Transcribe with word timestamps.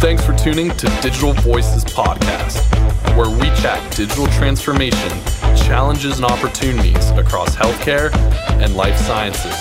Thanks 0.00 0.24
for 0.24 0.32
tuning 0.34 0.70
to 0.76 0.86
Digital 1.02 1.32
Voices 1.32 1.84
Podcast, 1.84 2.62
where 3.16 3.28
we 3.28 3.48
chat 3.60 3.96
digital 3.96 4.28
transformation, 4.28 5.10
challenges, 5.56 6.18
and 6.20 6.24
opportunities 6.24 7.10
across 7.10 7.56
healthcare 7.56 8.14
and 8.62 8.76
life 8.76 8.96
sciences. 8.96 9.56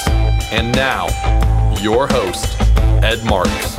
And 0.51 0.75
now, 0.75 1.07
your 1.81 2.05
host, 2.05 2.55
Ed 3.03 3.25
Marks. 3.25 3.77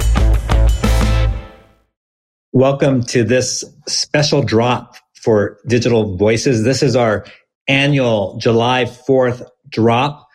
Welcome 2.51 3.05
to 3.05 3.23
this 3.23 3.65
special 3.87 4.43
drop 4.43 4.97
for 5.15 5.61
Digital 5.69 6.17
Voices. 6.17 6.65
This 6.65 6.83
is 6.83 6.97
our 6.97 7.25
annual 7.69 8.37
July 8.39 8.87
4th 8.87 9.47
drop. 9.69 10.27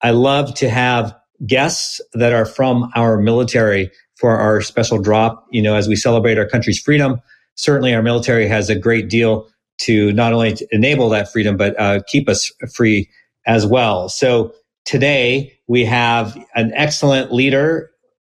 I 0.00 0.10
love 0.10 0.54
to 0.56 0.70
have 0.70 1.16
guests 1.44 2.00
that 2.12 2.32
are 2.32 2.46
from 2.46 2.92
our 2.94 3.18
military 3.18 3.90
for 4.16 4.38
our 4.38 4.60
special 4.60 4.98
drop. 4.98 5.46
You 5.50 5.62
know, 5.62 5.74
as 5.74 5.88
we 5.88 5.96
celebrate 5.96 6.38
our 6.38 6.46
country's 6.46 6.80
freedom, 6.80 7.20
certainly 7.56 7.94
our 7.94 8.02
military 8.02 8.46
has 8.48 8.70
a 8.70 8.74
great 8.74 9.08
deal 9.08 9.48
to 9.78 10.12
not 10.12 10.32
only 10.32 10.54
to 10.54 10.66
enable 10.70 11.08
that 11.10 11.30
freedom, 11.30 11.56
but 11.56 11.78
uh, 11.80 12.00
keep 12.06 12.28
us 12.28 12.52
free 12.72 13.08
as 13.46 13.66
well. 13.66 14.08
So 14.08 14.54
today 14.84 15.58
we 15.66 15.84
have 15.84 16.36
an 16.54 16.72
excellent 16.74 17.32
leader 17.32 17.90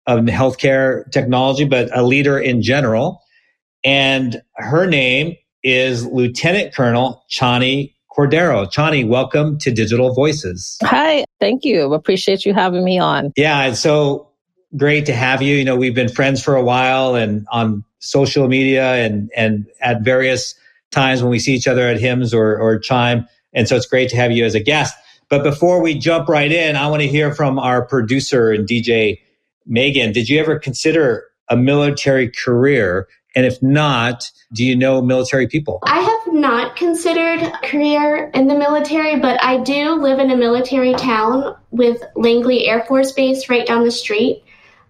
of 0.05 0.19
healthcare 0.25 1.09
technology, 1.11 1.65
but 1.65 1.95
a 1.95 2.03
leader 2.03 2.37
in 2.37 2.61
general. 2.61 3.21
And 3.83 4.41
her 4.55 4.85
name 4.85 5.35
is 5.63 6.05
Lieutenant 6.05 6.73
Colonel 6.73 7.23
Chani 7.31 7.93
Cordero. 8.11 8.69
Chani, 8.71 9.07
welcome 9.07 9.57
to 9.59 9.71
Digital 9.71 10.13
Voices. 10.13 10.77
Hi, 10.83 11.23
thank 11.39 11.63
you. 11.63 11.93
Appreciate 11.93 12.45
you 12.45 12.53
having 12.53 12.83
me 12.83 12.99
on. 12.99 13.31
Yeah, 13.37 13.73
so 13.73 14.28
great 14.77 15.05
to 15.07 15.13
have 15.13 15.41
you. 15.41 15.55
You 15.55 15.65
know, 15.65 15.75
we've 15.75 15.95
been 15.95 16.09
friends 16.09 16.43
for 16.43 16.55
a 16.55 16.63
while 16.63 17.15
and 17.15 17.47
on 17.51 17.83
social 17.99 18.47
media 18.47 18.95
and 19.05 19.29
and 19.35 19.65
at 19.81 20.01
various 20.01 20.55
times 20.91 21.21
when 21.21 21.29
we 21.29 21.39
see 21.39 21.53
each 21.53 21.67
other 21.67 21.87
at 21.87 21.99
HIMSS 21.99 22.33
or, 22.33 22.57
or 22.57 22.79
Chime. 22.79 23.27
And 23.53 23.67
so 23.67 23.75
it's 23.75 23.85
great 23.85 24.09
to 24.09 24.15
have 24.15 24.31
you 24.31 24.45
as 24.45 24.55
a 24.55 24.59
guest. 24.59 24.95
But 25.29 25.43
before 25.43 25.81
we 25.81 25.97
jump 25.97 26.27
right 26.27 26.51
in, 26.51 26.75
I 26.75 26.87
want 26.87 27.01
to 27.03 27.07
hear 27.07 27.33
from 27.33 27.59
our 27.59 27.85
producer 27.85 28.51
and 28.51 28.67
DJ, 28.67 29.19
Megan. 29.65 30.11
Did 30.11 30.27
you 30.27 30.39
ever 30.39 30.57
consider 30.57 31.25
a 31.49 31.55
military 31.55 32.31
career? 32.31 33.07
And 33.35 33.45
if 33.45 33.61
not, 33.61 34.29
do 34.53 34.65
you 34.65 34.75
know 34.75 35.01
military 35.03 35.47
people? 35.47 35.79
I 35.83 35.99
have 35.99 36.33
not 36.33 36.75
considered 36.75 37.43
a 37.43 37.59
career 37.59 38.31
in 38.33 38.47
the 38.47 38.57
military, 38.57 39.19
but 39.19 39.43
I 39.43 39.61
do 39.61 39.93
live 40.01 40.17
in 40.17 40.31
a 40.31 40.37
military 40.37 40.95
town 40.95 41.55
with 41.69 42.01
Langley 42.15 42.67
Air 42.67 42.83
Force 42.87 43.11
Base 43.11 43.47
right 43.49 43.67
down 43.67 43.83
the 43.83 43.91
street. 43.91 44.43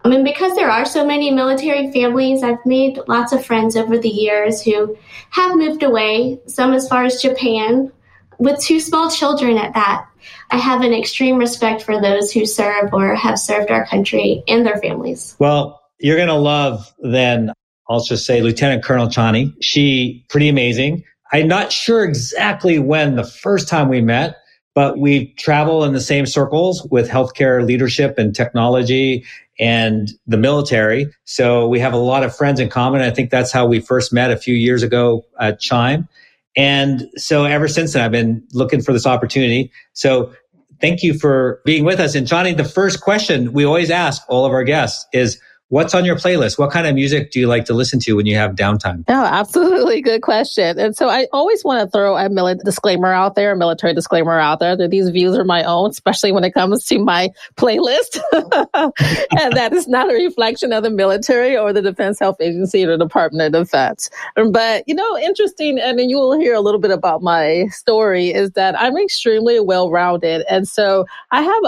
I 0.04 0.08
mean, 0.08 0.24
because 0.24 0.54
there 0.54 0.70
are 0.70 0.84
so 0.84 1.06
many 1.06 1.30
military 1.30 1.92
families, 1.92 2.42
I've 2.42 2.64
made 2.64 2.98
lots 3.06 3.32
of 3.32 3.44
friends 3.44 3.76
over 3.76 3.98
the 3.98 4.08
years 4.08 4.62
who 4.62 4.96
have 5.30 5.56
moved 5.56 5.82
away, 5.82 6.40
some 6.46 6.72
as 6.72 6.88
far 6.88 7.04
as 7.04 7.20
Japan, 7.20 7.92
with 8.38 8.58
two 8.60 8.80
small 8.80 9.10
children 9.10 9.58
at 9.58 9.74
that. 9.74 10.06
I 10.50 10.56
have 10.56 10.80
an 10.80 10.94
extreme 10.94 11.36
respect 11.36 11.82
for 11.82 12.00
those 12.00 12.32
who 12.32 12.46
serve 12.46 12.92
or 12.94 13.14
have 13.14 13.38
served 13.38 13.70
our 13.70 13.86
country 13.86 14.42
and 14.48 14.64
their 14.64 14.78
families. 14.78 15.36
Well, 15.38 15.80
you're 15.98 16.16
going 16.16 16.28
to 16.28 16.34
love 16.34 16.92
then 17.00 17.52
I'll 17.90 18.02
just 18.04 18.24
say 18.24 18.40
Lieutenant 18.40 18.84
Colonel 18.84 19.08
Chani. 19.08 19.52
She 19.60 20.24
pretty 20.28 20.48
amazing. 20.48 21.02
I'm 21.32 21.48
not 21.48 21.72
sure 21.72 22.04
exactly 22.04 22.78
when 22.78 23.16
the 23.16 23.24
first 23.24 23.68
time 23.68 23.88
we 23.88 24.00
met, 24.00 24.36
but 24.74 24.98
we 24.98 25.32
travel 25.34 25.84
in 25.84 25.92
the 25.92 26.00
same 26.00 26.26
circles 26.26 26.86
with 26.90 27.08
healthcare 27.08 27.64
leadership 27.66 28.18
and 28.18 28.34
technology 28.34 29.24
and 29.58 30.12
the 30.26 30.36
military. 30.36 31.06
So 31.24 31.68
we 31.68 31.78
have 31.80 31.92
a 31.92 31.98
lot 31.98 32.22
of 32.22 32.34
friends 32.34 32.60
in 32.60 32.68
common. 32.68 33.02
I 33.02 33.10
think 33.10 33.30
that's 33.30 33.52
how 33.52 33.66
we 33.66 33.80
first 33.80 34.12
met 34.12 34.30
a 34.30 34.36
few 34.36 34.54
years 34.54 34.82
ago 34.82 35.24
at 35.38 35.60
Chime. 35.60 36.08
And 36.56 37.08
so 37.16 37.44
ever 37.44 37.68
since 37.68 37.92
then, 37.92 38.04
I've 38.04 38.12
been 38.12 38.42
looking 38.52 38.82
for 38.82 38.92
this 38.92 39.06
opportunity. 39.06 39.70
So 39.92 40.32
thank 40.80 41.02
you 41.02 41.14
for 41.18 41.60
being 41.64 41.84
with 41.84 42.00
us. 42.00 42.14
And 42.14 42.26
Chani, 42.26 42.56
the 42.56 42.64
first 42.64 43.00
question 43.00 43.52
we 43.52 43.64
always 43.64 43.90
ask 43.90 44.22
all 44.28 44.46
of 44.46 44.52
our 44.52 44.64
guests 44.64 45.06
is, 45.12 45.40
What's 45.70 45.94
on 45.94 46.04
your 46.04 46.16
playlist? 46.16 46.58
What 46.58 46.72
kind 46.72 46.88
of 46.88 46.96
music 46.96 47.30
do 47.30 47.38
you 47.38 47.46
like 47.46 47.64
to 47.66 47.74
listen 47.74 48.00
to 48.00 48.14
when 48.14 48.26
you 48.26 48.34
have 48.34 48.56
downtime? 48.56 49.04
Oh, 49.06 49.24
absolutely. 49.24 50.00
Good 50.02 50.20
question. 50.20 50.76
And 50.80 50.96
so 50.96 51.08
I 51.08 51.28
always 51.32 51.64
want 51.64 51.80
to 51.80 51.90
throw 51.96 52.16
a 52.16 52.28
military 52.28 52.64
disclaimer 52.64 53.12
out 53.12 53.36
there, 53.36 53.52
a 53.52 53.56
military 53.56 53.94
disclaimer 53.94 54.36
out 54.36 54.58
there 54.58 54.76
that 54.76 54.90
these 54.90 55.08
views 55.10 55.38
are 55.38 55.44
my 55.44 55.62
own, 55.62 55.90
especially 55.90 56.32
when 56.32 56.42
it 56.42 56.54
comes 56.54 56.84
to 56.86 56.98
my 56.98 57.30
playlist. 57.54 58.18
and 58.32 59.52
that 59.52 59.72
is 59.72 59.86
not 59.86 60.10
a 60.10 60.14
reflection 60.14 60.72
of 60.72 60.82
the 60.82 60.90
military 60.90 61.56
or 61.56 61.72
the 61.72 61.82
Defense 61.82 62.18
Health 62.18 62.40
Agency 62.40 62.84
or 62.84 62.98
the 62.98 63.04
Department 63.04 63.54
of 63.54 63.62
Defense. 63.62 64.10
But, 64.34 64.82
you 64.88 64.94
know, 64.96 65.18
interesting, 65.18 65.78
and 65.78 66.00
you 66.00 66.18
will 66.18 66.36
hear 66.36 66.54
a 66.54 66.60
little 66.60 66.80
bit 66.80 66.90
about 66.90 67.22
my 67.22 67.66
story 67.70 68.34
is 68.34 68.50
that 68.52 68.80
I'm 68.80 68.98
extremely 68.98 69.60
well 69.60 69.88
rounded. 69.88 70.44
And 70.50 70.66
so 70.66 71.06
I 71.30 71.42
have 71.42 71.62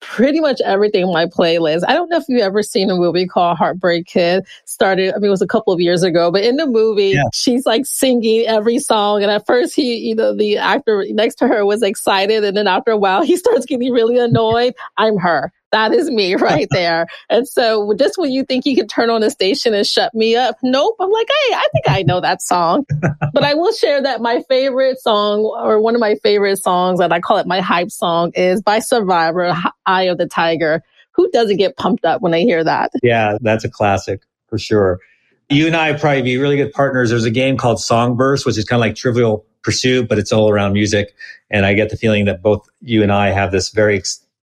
pretty 0.00 0.40
much 0.40 0.60
everything 0.62 1.04
on 1.04 1.12
my 1.12 1.26
playlist. 1.26 1.82
I 1.86 1.94
don't 1.94 2.08
know 2.10 2.16
if 2.16 2.24
you've 2.28 2.40
ever 2.40 2.62
seen 2.62 2.90
a 2.90 2.96
movie 2.96 3.26
called 3.26 3.58
Heartbreak 3.58 4.06
Kid. 4.06 4.46
Started, 4.64 5.14
I 5.14 5.18
mean, 5.18 5.26
it 5.26 5.30
was 5.30 5.42
a 5.42 5.46
couple 5.46 5.72
of 5.72 5.80
years 5.80 6.02
ago, 6.02 6.30
but 6.30 6.42
in 6.42 6.56
the 6.56 6.66
movie, 6.66 7.10
yeah. 7.10 7.24
she's 7.32 7.66
like 7.66 7.86
singing 7.86 8.46
every 8.46 8.78
song. 8.78 9.22
And 9.22 9.30
at 9.30 9.46
first, 9.46 9.74
he, 9.74 9.96
you 9.96 10.14
know, 10.14 10.34
the 10.34 10.58
actor 10.58 11.04
next 11.10 11.36
to 11.36 11.48
her 11.48 11.64
was 11.64 11.82
excited. 11.82 12.44
And 12.44 12.56
then 12.56 12.66
after 12.66 12.90
a 12.90 12.96
while, 12.96 13.22
he 13.22 13.36
starts 13.38 13.66
getting 13.66 13.92
really 13.92 14.18
annoyed. 14.18 14.74
I'm 14.96 15.16
her. 15.18 15.52
That 15.72 15.92
is 15.92 16.10
me 16.10 16.34
right 16.36 16.68
there. 16.70 17.06
and 17.28 17.46
so 17.46 17.92
just 17.94 18.18
when 18.18 18.30
you 18.30 18.44
think 18.44 18.66
you 18.66 18.74
can 18.74 18.86
turn 18.86 19.10
on 19.10 19.22
a 19.22 19.30
station 19.30 19.74
and 19.74 19.86
shut 19.86 20.14
me 20.14 20.36
up, 20.36 20.56
nope. 20.62 20.96
I'm 21.00 21.10
like, 21.10 21.28
hey, 21.28 21.54
I 21.54 21.68
think 21.72 21.88
I 21.88 22.02
know 22.02 22.20
that 22.20 22.42
song. 22.42 22.86
but 23.32 23.44
I 23.44 23.54
will 23.54 23.72
share 23.72 24.02
that 24.02 24.20
my 24.20 24.42
favorite 24.48 25.00
song 25.00 25.40
or 25.40 25.80
one 25.80 25.94
of 25.94 26.00
my 26.00 26.16
favorite 26.16 26.58
songs, 26.58 27.00
and 27.00 27.12
I 27.12 27.20
call 27.20 27.38
it 27.38 27.46
my 27.46 27.60
hype 27.60 27.90
song, 27.90 28.32
is 28.34 28.62
by 28.62 28.78
Survivor, 28.78 29.54
Eye 29.86 30.04
of 30.04 30.18
the 30.18 30.26
Tiger. 30.26 30.82
Who 31.12 31.30
doesn't 31.30 31.56
get 31.56 31.76
pumped 31.76 32.04
up 32.04 32.22
when 32.22 32.32
they 32.32 32.44
hear 32.44 32.62
that? 32.64 32.92
Yeah, 33.02 33.36
that's 33.40 33.64
a 33.64 33.70
classic 33.70 34.22
for 34.48 34.58
sure. 34.58 35.00
You 35.48 35.66
and 35.66 35.76
I 35.76 35.92
probably 35.94 36.22
be 36.22 36.36
really 36.38 36.56
good 36.56 36.72
partners. 36.72 37.10
There's 37.10 37.24
a 37.24 37.30
game 37.30 37.56
called 37.56 37.78
Songburst, 37.78 38.46
which 38.46 38.56
is 38.56 38.64
kind 38.64 38.78
of 38.78 38.86
like 38.86 38.94
Trivial 38.94 39.44
Pursuit, 39.62 40.08
but 40.08 40.18
it's 40.18 40.32
all 40.32 40.48
around 40.48 40.72
music. 40.72 41.14
And 41.50 41.66
I 41.66 41.74
get 41.74 41.90
the 41.90 41.96
feeling 41.96 42.26
that 42.26 42.40
both 42.40 42.68
you 42.80 43.02
and 43.02 43.12
I 43.12 43.30
have 43.30 43.50
this 43.50 43.70
very 43.70 43.96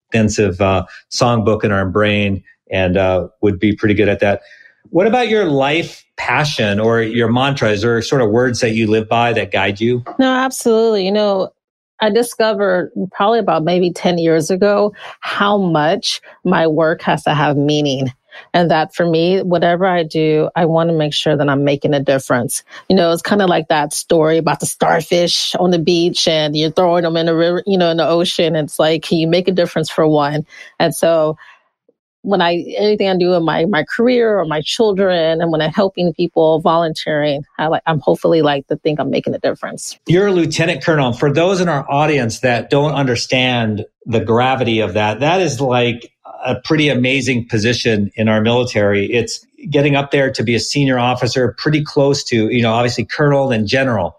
extensive 0.09 0.61
uh, 0.61 0.87
songbook 1.11 1.65
in 1.65 1.73
our 1.73 1.89
brain 1.89 2.43
and 2.71 2.97
uh, 2.97 3.29
would 3.43 3.59
be 3.59 3.75
pretty 3.75 3.95
good 3.95 4.09
at 4.09 4.21
that. 4.21 4.43
What 4.91 5.07
about 5.07 5.29
your 5.29 5.47
life 5.47 6.05
passion 6.17 6.81
or 6.81 7.03
your 7.03 7.31
mantras 7.31 7.85
or 7.85 8.01
sort 8.03 8.23
of 8.23 8.31
words 8.31 8.61
that 8.61 8.71
you 8.71 8.87
live 8.87 9.09
by 9.09 9.33
that 9.33 9.51
guide 9.51 9.81
you? 9.81 10.05
No, 10.19 10.33
absolutely. 10.33 11.05
You 11.05 11.13
know, 11.13 11.51
I 12.01 12.11
discovered 12.11 12.93
probably 13.13 13.39
about 13.39 13.65
maybe 13.65 13.91
10 13.91 14.19
years 14.19 14.51
ago 14.51 14.95
how 15.21 15.59
much 15.59 16.21
my 16.45 16.67
work 16.67 17.03
has 17.03 17.25
to 17.25 17.35
have 17.35 17.57
meaning. 17.57 18.13
And 18.53 18.71
that 18.71 18.95
for 18.95 19.09
me, 19.09 19.43
whatever 19.43 19.87
I 19.87 20.03
do, 20.03 20.51
I 20.57 20.67
want 20.67 20.91
to 20.91 20.97
make 20.97 21.15
sure 21.15 21.37
that 21.37 21.49
I'm 21.49 21.65
making 21.65 21.95
a 21.95 22.01
difference. 22.01 22.63
You 22.89 22.97
know, 22.97 23.13
it's 23.13 23.23
kind 23.23 23.43
of 23.43 23.49
like 23.49 23.69
that 23.69 23.93
story 23.93 24.39
about 24.39 24.61
the 24.61 24.67
starfish 24.67 25.55
on 25.57 25.71
the 25.71 25.79
beach 25.79 26.27
and 26.29 26.57
you're 26.57 26.71
throwing 26.71 27.05
them 27.05 27.17
in 27.17 27.27
the 27.27 27.37
river, 27.37 27.63
you 27.67 27.79
know, 27.79 27.91
in 27.91 27.97
the 27.97 28.09
ocean. 28.09 28.57
It's 28.57 28.79
like, 28.79 29.03
can 29.03 29.19
you 29.19 29.29
make 29.29 29.49
a 29.49 29.53
difference 29.53 29.91
for 29.91 30.07
one? 30.07 30.47
And 30.79 30.95
so 30.95 31.37
when 32.27 32.43
I 32.43 32.65
anything 32.77 33.09
I 33.09 33.17
do 33.17 33.35
in 33.35 33.45
my 33.45 33.67
my 33.67 33.85
career 33.85 34.41
or 34.41 34.45
my 34.45 34.61
children, 34.61 35.41
and 35.41 35.53
when 35.53 35.61
I'm 35.61 35.73
helping 35.73 36.13
people, 36.13 36.61
volunteering, 36.61 37.45
I 37.57 37.69
like 37.69 37.83
I'm 37.87 38.01
hopefully 38.01 38.43
like 38.43 38.67
to 38.67 38.77
think 38.77 38.99
I'm 38.99 39.11
making 39.11 39.35
a 39.35 39.39
difference. 39.39 39.97
You're 40.07 40.27
a 40.27 40.33
lieutenant 40.33 40.83
colonel. 40.83 41.13
For 41.13 41.33
those 41.33 41.61
in 41.61 41.69
our 41.69 41.89
audience 41.89 42.41
that 42.41 42.69
don't 42.69 42.93
understand 42.93 43.87
the 44.07 44.21
gravity 44.21 44.81
of 44.81 44.95
that, 44.95 45.21
that 45.21 45.41
is 45.41 45.61
like 45.61 46.13
a 46.47 46.61
pretty 46.61 46.89
amazing 46.89 47.49
position 47.49 48.11
in 48.15 48.29
our 48.29 48.41
military. 48.41 49.13
It's 49.13 49.45
getting 49.69 49.97
up 49.97 50.13
there 50.13 50.33
to 50.33 50.43
be 50.43 50.55
a 50.55 50.61
senior 50.61 50.99
officer, 50.99 51.55
pretty 51.59 51.83
close 51.83 52.23
to, 52.25 52.49
you 52.49 52.63
know, 52.63 52.73
obviously 52.73 53.05
colonel 53.05 53.51
and 53.51 53.67
general. 53.67 54.17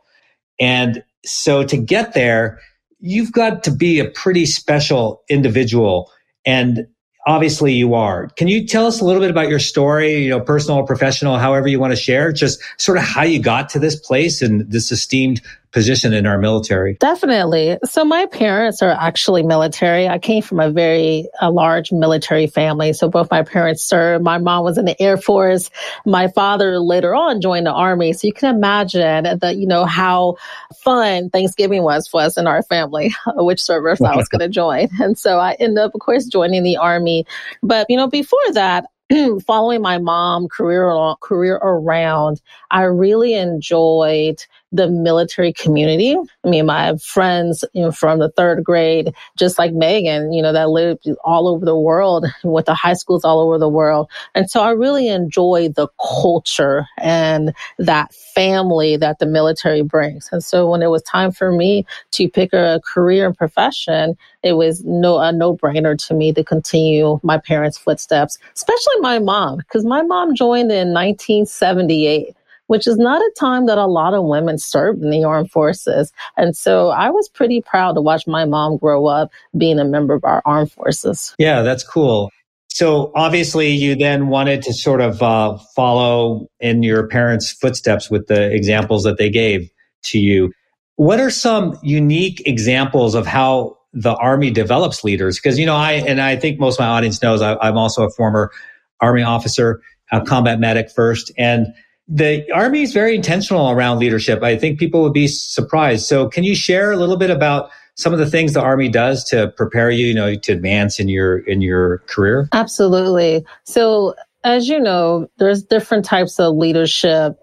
And 0.59 1.03
so 1.25 1.63
to 1.63 1.77
get 1.77 2.13
there, 2.13 2.59
you've 2.99 3.31
got 3.31 3.63
to 3.63 3.71
be 3.71 3.99
a 3.99 4.05
pretty 4.09 4.45
special 4.45 5.23
individual. 5.29 6.11
And 6.45 6.87
obviously 7.25 7.73
you 7.73 7.93
are. 7.93 8.27
Can 8.37 8.47
you 8.47 8.65
tell 8.65 8.87
us 8.87 8.99
a 8.99 9.05
little 9.05 9.21
bit 9.21 9.31
about 9.31 9.49
your 9.49 9.59
story, 9.59 10.23
you 10.23 10.29
know, 10.29 10.41
personal 10.41 10.79
or 10.79 10.85
professional, 10.85 11.37
however 11.37 11.67
you 11.67 11.79
want 11.79 11.91
to 11.91 11.99
share, 11.99 12.31
just 12.31 12.61
sort 12.77 12.97
of 12.97 13.03
how 13.03 13.23
you 13.23 13.39
got 13.39 13.69
to 13.69 13.79
this 13.79 13.95
place 13.95 14.41
and 14.41 14.69
this 14.71 14.91
esteemed 14.91 15.41
position 15.71 16.13
in 16.13 16.25
our 16.25 16.37
military? 16.37 16.95
Definitely. 16.99 17.77
So 17.83 18.05
my 18.05 18.25
parents 18.25 18.81
are 18.81 18.89
actually 18.89 19.43
military. 19.43 20.07
I 20.07 20.19
came 20.19 20.41
from 20.41 20.59
a 20.59 20.71
very 20.71 21.27
a 21.41 21.51
large 21.51 21.91
military 21.91 22.47
family. 22.47 22.93
So 22.93 23.09
both 23.09 23.29
my 23.29 23.43
parents 23.43 23.83
served. 23.83 24.23
My 24.23 24.37
mom 24.37 24.63
was 24.63 24.77
in 24.77 24.85
the 24.85 24.99
Air 25.01 25.17
Force. 25.17 25.69
My 26.05 26.27
father 26.29 26.79
later 26.79 27.15
on 27.15 27.41
joined 27.41 27.65
the 27.65 27.73
Army. 27.73 28.13
So 28.13 28.27
you 28.27 28.33
can 28.33 28.55
imagine 28.55 29.39
that, 29.39 29.57
you 29.57 29.67
know, 29.67 29.85
how 29.85 30.37
fun 30.83 31.29
Thanksgiving 31.29 31.83
was 31.83 32.07
for 32.07 32.21
us 32.21 32.37
in 32.37 32.47
our 32.47 32.63
family, 32.63 33.13
which 33.35 33.61
service 33.61 34.01
I 34.01 34.15
was 34.15 34.27
going 34.27 34.41
to 34.41 34.49
join. 34.49 34.89
And 34.99 35.17
so 35.17 35.37
I 35.37 35.53
ended 35.59 35.77
up, 35.77 35.93
of 35.93 36.01
course, 36.01 36.25
joining 36.25 36.63
the 36.63 36.77
Army. 36.77 37.25
But, 37.61 37.85
you 37.87 37.95
know, 37.95 38.07
before 38.07 38.39
that, 38.53 38.85
following 39.45 39.81
my 39.81 39.97
mom 39.97 40.47
career 40.47 41.15
career 41.21 41.55
around, 41.55 42.41
I 42.71 42.83
really 42.83 43.33
enjoyed 43.35 44.45
the 44.71 44.89
military 44.89 45.53
community. 45.53 46.15
I 46.43 46.49
mean, 46.49 46.65
my 46.65 46.95
friends 46.97 47.63
you 47.73 47.83
know, 47.83 47.91
from 47.91 48.19
the 48.19 48.29
third 48.29 48.63
grade, 48.63 49.13
just 49.37 49.57
like 49.57 49.73
Megan, 49.73 50.33
you 50.33 50.41
know, 50.41 50.51
that 50.51 50.69
lived 50.69 51.07
all 51.23 51.47
over 51.47 51.65
the 51.65 51.77
world, 51.77 52.25
went 52.43 52.65
to 52.65 52.73
high 52.73 52.93
schools 52.93 53.23
all 53.23 53.39
over 53.39 53.57
the 53.57 53.69
world. 53.69 54.09
And 54.35 54.49
so 54.49 54.61
I 54.61 54.71
really 54.71 55.07
enjoy 55.07 55.69
the 55.69 55.87
culture 56.21 56.85
and 56.97 57.53
that 57.79 58.13
family 58.13 58.97
that 58.97 59.19
the 59.19 59.25
military 59.25 59.81
brings. 59.81 60.29
And 60.31 60.43
so 60.43 60.69
when 60.69 60.81
it 60.81 60.87
was 60.87 61.01
time 61.03 61.31
for 61.31 61.51
me 61.51 61.85
to 62.11 62.29
pick 62.29 62.53
a 62.53 62.81
career 62.85 63.25
and 63.25 63.37
profession, 63.37 64.17
it 64.43 64.53
was 64.53 64.83
no 64.83 65.17
a 65.19 65.31
no 65.31 65.55
brainer 65.55 65.97
to 66.07 66.13
me 66.13 66.33
to 66.33 66.43
continue 66.43 67.19
my 67.23 67.37
parents' 67.37 67.77
footsteps, 67.77 68.37
especially 68.55 68.99
my 68.99 69.19
mom, 69.19 69.57
because 69.57 69.85
my 69.85 70.01
mom 70.01 70.35
joined 70.35 70.71
in 70.71 70.93
1978 70.93 72.36
which 72.67 72.87
is 72.87 72.97
not 72.97 73.21
a 73.21 73.31
time 73.37 73.65
that 73.65 73.77
a 73.77 73.87
lot 73.87 74.13
of 74.13 74.23
women 74.23 74.57
served 74.57 75.01
in 75.01 75.09
the 75.09 75.23
armed 75.23 75.51
forces. 75.51 76.11
And 76.37 76.55
so 76.55 76.89
I 76.89 77.09
was 77.09 77.27
pretty 77.29 77.61
proud 77.61 77.93
to 77.93 78.01
watch 78.01 78.27
my 78.27 78.45
mom 78.45 78.77
grow 78.77 79.07
up 79.07 79.31
being 79.57 79.79
a 79.79 79.85
member 79.85 80.13
of 80.13 80.23
our 80.23 80.41
armed 80.45 80.71
forces. 80.71 81.35
Yeah, 81.37 81.61
that's 81.61 81.83
cool. 81.83 82.29
So 82.69 83.11
obviously, 83.15 83.69
you 83.69 83.95
then 83.95 84.27
wanted 84.27 84.61
to 84.63 84.73
sort 84.73 85.01
of 85.01 85.23
uh, 85.23 85.57
follow 85.75 86.47
in 86.59 86.83
your 86.83 87.07
parents' 87.07 87.51
footsteps 87.51 88.11
with 88.11 88.27
the 88.27 88.53
examples 88.53 89.03
that 89.03 89.17
they 89.17 89.31
gave 89.31 89.67
to 90.03 90.19
you. 90.19 90.51
What 90.95 91.19
are 91.19 91.31
some 91.31 91.79
unique 91.81 92.43
examples 92.45 93.15
of 93.15 93.25
how 93.25 93.77
the 93.93 94.15
Army 94.15 94.51
develops 94.51 95.03
leaders? 95.03 95.39
Because, 95.39 95.57
you 95.57 95.65
know, 95.65 95.75
I, 95.75 95.93
and 95.93 96.21
I 96.21 96.35
think 96.35 96.59
most 96.59 96.75
of 96.75 96.81
my 96.81 96.87
audience 96.87 97.21
knows 97.21 97.41
I, 97.41 97.55
I'm 97.55 97.77
also 97.77 98.03
a 98.03 98.11
former 98.11 98.51
Army 98.99 99.23
officer, 99.23 99.81
a 100.11 100.21
combat 100.21 100.59
medic 100.59 100.91
first. 100.91 101.31
And 101.35 101.67
the 102.07 102.49
Army 102.51 102.83
is 102.83 102.93
very 102.93 103.15
intentional 103.15 103.69
around 103.69 103.99
leadership. 103.99 104.41
I 104.41 104.57
think 104.57 104.79
people 104.79 105.03
would 105.03 105.13
be 105.13 105.27
surprised. 105.27 106.05
So 106.05 106.29
can 106.29 106.43
you 106.43 106.55
share 106.55 106.91
a 106.91 106.97
little 106.97 107.17
bit 107.17 107.29
about 107.29 107.69
some 107.95 108.13
of 108.13 108.19
the 108.19 108.29
things 108.29 108.53
the 108.53 108.61
Army 108.61 108.89
does 108.89 109.23
to 109.25 109.49
prepare 109.57 109.89
you, 109.89 110.07
you 110.07 110.13
know, 110.13 110.35
to 110.35 110.51
advance 110.53 110.99
in 110.99 111.09
your 111.09 111.39
in 111.39 111.61
your 111.61 111.99
career? 112.07 112.47
Absolutely. 112.53 113.45
So 113.65 114.15
as 114.43 114.69
you 114.69 114.79
know, 114.79 115.29
there's 115.37 115.63
different 115.63 116.05
types 116.05 116.39
of 116.39 116.55
leadership 116.55 117.37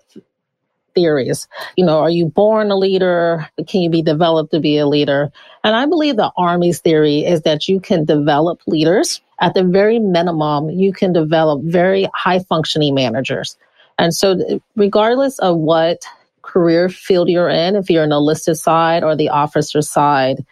theories. 0.94 1.48
You 1.76 1.84
know, 1.84 1.98
are 1.98 2.10
you 2.10 2.26
born 2.26 2.70
a 2.70 2.76
leader? 2.76 3.48
Can 3.66 3.82
you 3.82 3.90
be 3.90 4.00
developed 4.00 4.52
to 4.52 4.60
be 4.60 4.78
a 4.78 4.86
leader? 4.86 5.30
And 5.64 5.74
I 5.74 5.86
believe 5.86 6.16
the 6.16 6.30
Army's 6.36 6.80
theory 6.80 7.24
is 7.24 7.42
that 7.42 7.68
you 7.68 7.80
can 7.80 8.04
develop 8.04 8.60
leaders. 8.66 9.20
At 9.40 9.54
the 9.54 9.64
very 9.64 9.98
minimum, 9.98 10.70
you 10.70 10.92
can 10.92 11.12
develop 11.12 11.62
very 11.64 12.08
high 12.14 12.38
functioning 12.38 12.94
managers. 12.94 13.56
And 13.98 14.14
so, 14.14 14.60
regardless 14.76 15.38
of 15.38 15.56
what 15.56 16.04
career 16.42 16.88
field 16.88 17.28
you're 17.28 17.48
in, 17.48 17.76
if 17.76 17.88
you're 17.90 18.04
in 18.04 18.10
the 18.10 18.16
enlisted 18.16 18.56
side 18.56 19.02
or 19.02 19.16
the 19.16 19.30
officer 19.30 19.82
side, 19.82 20.44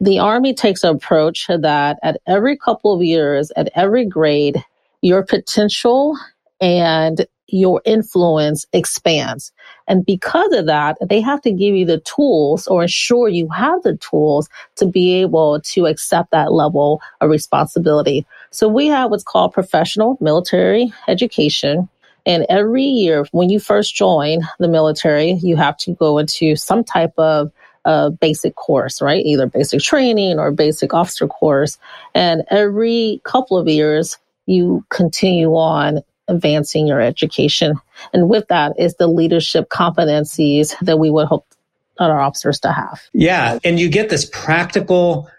the 0.00 0.18
Army 0.18 0.54
takes 0.54 0.84
an 0.84 0.94
approach 0.94 1.46
that 1.48 1.98
at 2.02 2.20
every 2.26 2.56
couple 2.56 2.94
of 2.94 3.02
years, 3.02 3.50
at 3.56 3.68
every 3.74 4.04
grade, 4.04 4.64
your 5.02 5.24
potential 5.24 6.16
and 6.60 7.26
your 7.48 7.80
influence 7.84 8.66
expands. 8.72 9.52
And 9.86 10.04
because 10.04 10.52
of 10.52 10.66
that, 10.66 10.98
they 11.00 11.20
have 11.20 11.40
to 11.42 11.50
give 11.50 11.74
you 11.74 11.86
the 11.86 12.00
tools 12.00 12.66
or 12.66 12.82
ensure 12.82 13.28
you 13.28 13.48
have 13.48 13.82
the 13.82 13.96
tools 13.96 14.48
to 14.76 14.86
be 14.86 15.14
able 15.14 15.60
to 15.60 15.86
accept 15.86 16.30
that 16.30 16.52
level 16.52 17.00
of 17.20 17.30
responsibility. 17.30 18.26
So 18.50 18.68
we 18.68 18.88
have 18.88 19.10
what's 19.10 19.24
called 19.24 19.54
professional 19.54 20.18
military 20.20 20.92
education. 21.08 21.88
And 22.28 22.46
every 22.48 22.84
year, 22.84 23.26
when 23.32 23.48
you 23.48 23.58
first 23.58 23.94
join 23.94 24.42
the 24.58 24.68
military, 24.68 25.32
you 25.32 25.56
have 25.56 25.78
to 25.78 25.94
go 25.94 26.18
into 26.18 26.54
some 26.54 26.84
type 26.84 27.14
of 27.18 27.50
uh, 27.86 28.10
basic 28.10 28.54
course, 28.54 29.00
right? 29.00 29.24
Either 29.24 29.46
basic 29.46 29.80
training 29.80 30.38
or 30.38 30.52
basic 30.52 30.92
officer 30.92 31.26
course. 31.26 31.78
And 32.14 32.44
every 32.50 33.22
couple 33.24 33.56
of 33.56 33.66
years, 33.66 34.18
you 34.44 34.84
continue 34.90 35.54
on 35.54 36.02
advancing 36.28 36.86
your 36.86 37.00
education. 37.00 37.80
And 38.12 38.28
with 38.28 38.46
that 38.48 38.78
is 38.78 38.94
the 38.96 39.06
leadership 39.06 39.70
competencies 39.70 40.78
that 40.80 40.98
we 40.98 41.10
would 41.10 41.26
hope 41.26 41.46
our 41.98 42.20
officers 42.20 42.60
to 42.60 42.72
have. 42.72 43.00
Yeah. 43.14 43.58
And 43.64 43.80
you 43.80 43.88
get 43.88 44.10
this 44.10 44.28
practical 44.30 45.30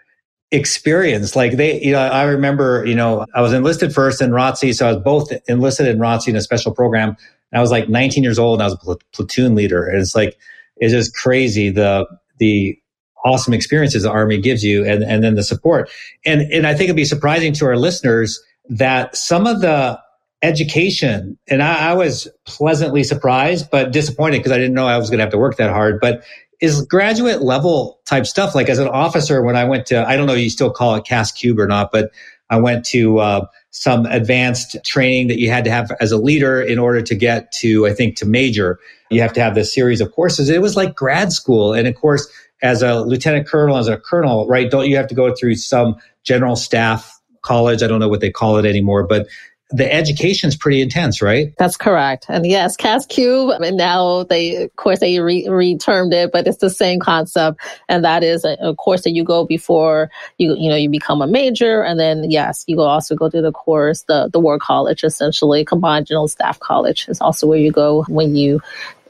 experience. 0.52 1.36
Like 1.36 1.52
they, 1.52 1.80
you 1.80 1.92
know, 1.92 2.00
I 2.00 2.24
remember, 2.24 2.84
you 2.84 2.94
know, 2.94 3.26
I 3.34 3.40
was 3.40 3.52
enlisted 3.52 3.94
first 3.94 4.20
in 4.20 4.30
ROTC. 4.30 4.74
So 4.74 4.88
I 4.88 4.92
was 4.92 5.02
both 5.02 5.32
enlisted 5.48 5.86
in 5.86 5.98
ROTC 5.98 6.28
in 6.28 6.36
a 6.36 6.40
special 6.40 6.72
program. 6.72 7.10
And 7.52 7.58
I 7.58 7.60
was 7.60 7.70
like 7.70 7.88
19 7.88 8.22
years 8.22 8.38
old 8.38 8.60
and 8.60 8.62
I 8.62 8.66
was 8.66 8.74
a 8.74 8.78
pl- 8.78 9.00
platoon 9.12 9.54
leader. 9.54 9.86
And 9.86 10.00
it's 10.00 10.14
like, 10.14 10.36
it's 10.76 10.92
just 10.92 11.14
crazy 11.14 11.70
the, 11.70 12.06
the 12.38 12.76
awesome 13.24 13.52
experiences 13.52 14.02
the 14.02 14.10
Army 14.10 14.40
gives 14.40 14.64
you 14.64 14.84
and, 14.84 15.04
and 15.04 15.22
then 15.22 15.34
the 15.34 15.42
support. 15.42 15.90
And, 16.24 16.40
and 16.52 16.66
I 16.66 16.72
think 16.74 16.84
it'd 16.84 16.96
be 16.96 17.04
surprising 17.04 17.52
to 17.54 17.66
our 17.66 17.76
listeners 17.76 18.42
that 18.68 19.16
some 19.16 19.46
of 19.46 19.60
the 19.60 20.00
education, 20.42 21.38
and 21.48 21.62
I, 21.62 21.90
I 21.90 21.94
was 21.94 22.28
pleasantly 22.46 23.04
surprised, 23.04 23.70
but 23.70 23.92
disappointed 23.92 24.38
because 24.38 24.52
I 24.52 24.58
didn't 24.58 24.74
know 24.74 24.86
I 24.86 24.96
was 24.96 25.10
going 25.10 25.18
to 25.18 25.24
have 25.24 25.32
to 25.32 25.38
work 25.38 25.56
that 25.58 25.70
hard. 25.70 26.00
But 26.00 26.24
is 26.60 26.82
graduate 26.82 27.42
level 27.42 28.00
type 28.04 28.26
stuff. 28.26 28.54
Like 28.54 28.68
as 28.68 28.78
an 28.78 28.88
officer, 28.88 29.42
when 29.42 29.56
I 29.56 29.64
went 29.64 29.86
to, 29.86 30.06
I 30.06 30.16
don't 30.16 30.26
know, 30.26 30.34
you 30.34 30.50
still 30.50 30.70
call 30.70 30.94
it 30.94 31.04
CAS 31.04 31.32
Cube 31.32 31.58
or 31.58 31.66
not, 31.66 31.90
but 31.90 32.10
I 32.50 32.58
went 32.58 32.84
to 32.86 33.18
uh, 33.18 33.46
some 33.70 34.06
advanced 34.06 34.76
training 34.84 35.28
that 35.28 35.38
you 35.38 35.50
had 35.50 35.64
to 35.64 35.70
have 35.70 35.92
as 36.00 36.12
a 36.12 36.18
leader 36.18 36.60
in 36.60 36.78
order 36.78 37.00
to 37.00 37.14
get 37.14 37.52
to, 37.60 37.86
I 37.86 37.94
think, 37.94 38.16
to 38.16 38.26
major. 38.26 38.78
You 39.10 39.20
have 39.22 39.32
to 39.34 39.40
have 39.40 39.54
this 39.54 39.72
series 39.72 40.00
of 40.00 40.12
courses. 40.12 40.50
It 40.50 40.60
was 40.60 40.76
like 40.76 40.94
grad 40.94 41.32
school. 41.32 41.72
And 41.72 41.86
of 41.86 41.94
course, 41.94 42.28
as 42.62 42.82
a 42.82 43.00
lieutenant 43.00 43.46
colonel, 43.46 43.76
as 43.76 43.88
a 43.88 43.96
colonel, 43.96 44.46
right, 44.46 44.70
don't 44.70 44.88
you 44.88 44.96
have 44.96 45.06
to 45.08 45.14
go 45.14 45.34
through 45.34 45.54
some 45.54 45.96
general 46.24 46.56
staff 46.56 47.18
college? 47.42 47.82
I 47.82 47.86
don't 47.86 48.00
know 48.00 48.08
what 48.08 48.20
they 48.20 48.30
call 48.30 48.58
it 48.58 48.66
anymore, 48.66 49.06
but 49.06 49.26
the 49.72 49.92
education 49.92 50.48
is 50.48 50.56
pretty 50.56 50.80
intense, 50.80 51.22
right? 51.22 51.54
That's 51.58 51.76
correct. 51.76 52.26
And 52.28 52.44
yes, 52.44 52.76
CAS 52.76 53.06
Cube, 53.06 53.50
and 53.62 53.76
now 53.76 54.24
they, 54.24 54.64
of 54.64 54.76
course, 54.76 54.98
they 54.98 55.20
re- 55.20 55.46
retermed 55.46 56.12
it, 56.12 56.32
but 56.32 56.46
it's 56.46 56.58
the 56.58 56.70
same 56.70 56.98
concept. 56.98 57.60
And 57.88 58.04
that 58.04 58.24
is 58.24 58.44
uh, 58.44 58.56
a, 58.60 58.70
a, 58.70 58.74
course 58.74 59.02
that 59.02 59.10
you 59.10 59.22
go 59.22 59.44
before 59.44 60.10
you, 60.38 60.56
you 60.58 60.68
know, 60.68 60.76
you 60.76 60.88
become 60.88 61.22
a 61.22 61.26
major. 61.26 61.82
And 61.82 62.00
then, 62.00 62.30
yes, 62.30 62.64
you 62.66 62.76
go 62.76 62.82
also 62.82 63.14
go 63.14 63.30
through 63.30 63.42
the 63.42 63.52
course, 63.52 64.02
the, 64.02 64.28
the 64.32 64.40
war 64.40 64.58
college, 64.58 65.04
essentially 65.04 65.64
combined 65.64 66.06
general 66.06 66.28
staff 66.28 66.58
college 66.58 67.08
is 67.08 67.20
also 67.20 67.46
where 67.46 67.58
you 67.58 67.70
go 67.70 68.04
when 68.08 68.34
you 68.34 68.60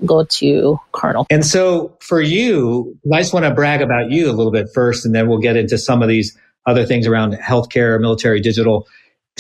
go 0.05 0.25
to 0.25 0.79
colonel. 0.93 1.27
And 1.31 1.45
so 1.45 1.97
for 2.01 2.21
you, 2.21 2.99
I 3.13 3.21
just 3.21 3.33
want 3.33 3.47
to 3.47 3.55
brag 3.55 3.81
about 3.81 4.11
you 4.11 4.31
a 4.31 4.33
little 4.33 4.53
bit 4.53 4.69
first, 4.75 5.07
and 5.07 5.15
then 5.15 5.29
we'll 5.29 5.39
get 5.39 5.57
into 5.57 5.79
some 5.79 6.03
of 6.03 6.09
these 6.09 6.37
other 6.67 6.85
things 6.85 7.07
around 7.07 7.35
healthcare, 7.35 7.99
military, 8.01 8.41
digital 8.41 8.87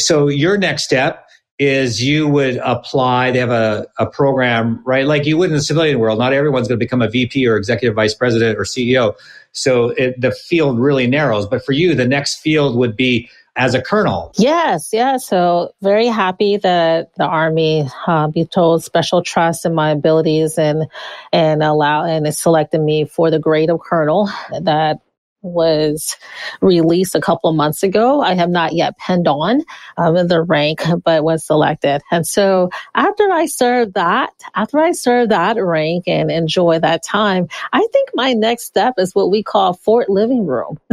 so 0.00 0.28
your 0.28 0.56
next 0.56 0.84
step 0.84 1.26
is 1.60 2.02
you 2.02 2.26
would 2.26 2.56
apply, 2.64 3.30
they 3.30 3.38
have 3.38 3.50
a, 3.50 3.86
a 3.98 4.06
program, 4.06 4.82
right? 4.86 5.04
Like 5.06 5.26
you 5.26 5.36
would 5.36 5.50
in 5.50 5.56
the 5.56 5.62
civilian 5.62 5.98
world. 5.98 6.18
Not 6.18 6.32
everyone's 6.32 6.68
going 6.68 6.80
to 6.80 6.84
become 6.84 7.02
a 7.02 7.08
VP 7.08 7.46
or 7.46 7.56
executive 7.56 7.94
vice 7.94 8.14
president 8.14 8.58
or 8.58 8.62
CEO. 8.62 9.14
So 9.52 9.90
it, 9.90 10.18
the 10.18 10.32
field 10.32 10.78
really 10.78 11.06
narrows. 11.06 11.46
But 11.46 11.62
for 11.62 11.72
you, 11.72 11.94
the 11.94 12.06
next 12.06 12.40
field 12.40 12.76
would 12.76 12.96
be 12.96 13.28
as 13.56 13.74
a 13.74 13.82
colonel. 13.82 14.32
Yes, 14.38 14.88
yeah. 14.90 15.18
So 15.18 15.74
very 15.82 16.06
happy 16.06 16.56
that 16.56 17.14
the 17.16 17.26
Army 17.26 17.86
uh, 18.06 18.28
be 18.28 18.46
told 18.46 18.82
special 18.82 19.22
trust 19.22 19.66
in 19.66 19.74
my 19.74 19.90
abilities 19.90 20.56
and 20.56 20.86
and 21.30 21.62
allow 21.62 22.04
and 22.04 22.32
selected 22.34 22.80
me 22.80 23.04
for 23.04 23.30
the 23.30 23.38
grade 23.38 23.68
of 23.68 23.80
colonel. 23.80 24.30
That 24.62 25.00
was 25.42 26.16
released 26.60 27.14
a 27.14 27.20
couple 27.20 27.52
months 27.52 27.82
ago. 27.82 28.20
I 28.20 28.34
have 28.34 28.50
not 28.50 28.72
yet 28.72 28.98
penned 28.98 29.28
on 29.28 29.62
um, 29.96 30.28
the 30.28 30.42
rank, 30.42 30.82
but 31.04 31.24
was 31.24 31.44
selected. 31.44 32.02
And 32.10 32.26
so 32.26 32.70
after 32.94 33.30
I 33.30 33.46
served 33.46 33.94
that, 33.94 34.32
after 34.54 34.78
I 34.78 34.92
served 34.92 35.30
that 35.30 35.56
rank 35.56 36.04
and 36.06 36.30
enjoy 36.30 36.78
that 36.80 37.02
time, 37.02 37.48
I 37.72 37.86
think 37.92 38.10
my 38.14 38.32
next 38.32 38.64
step 38.64 38.94
is 38.98 39.14
what 39.14 39.30
we 39.30 39.42
call 39.42 39.74
Fort 39.74 40.08
Living 40.08 40.46
Room. 40.46 40.78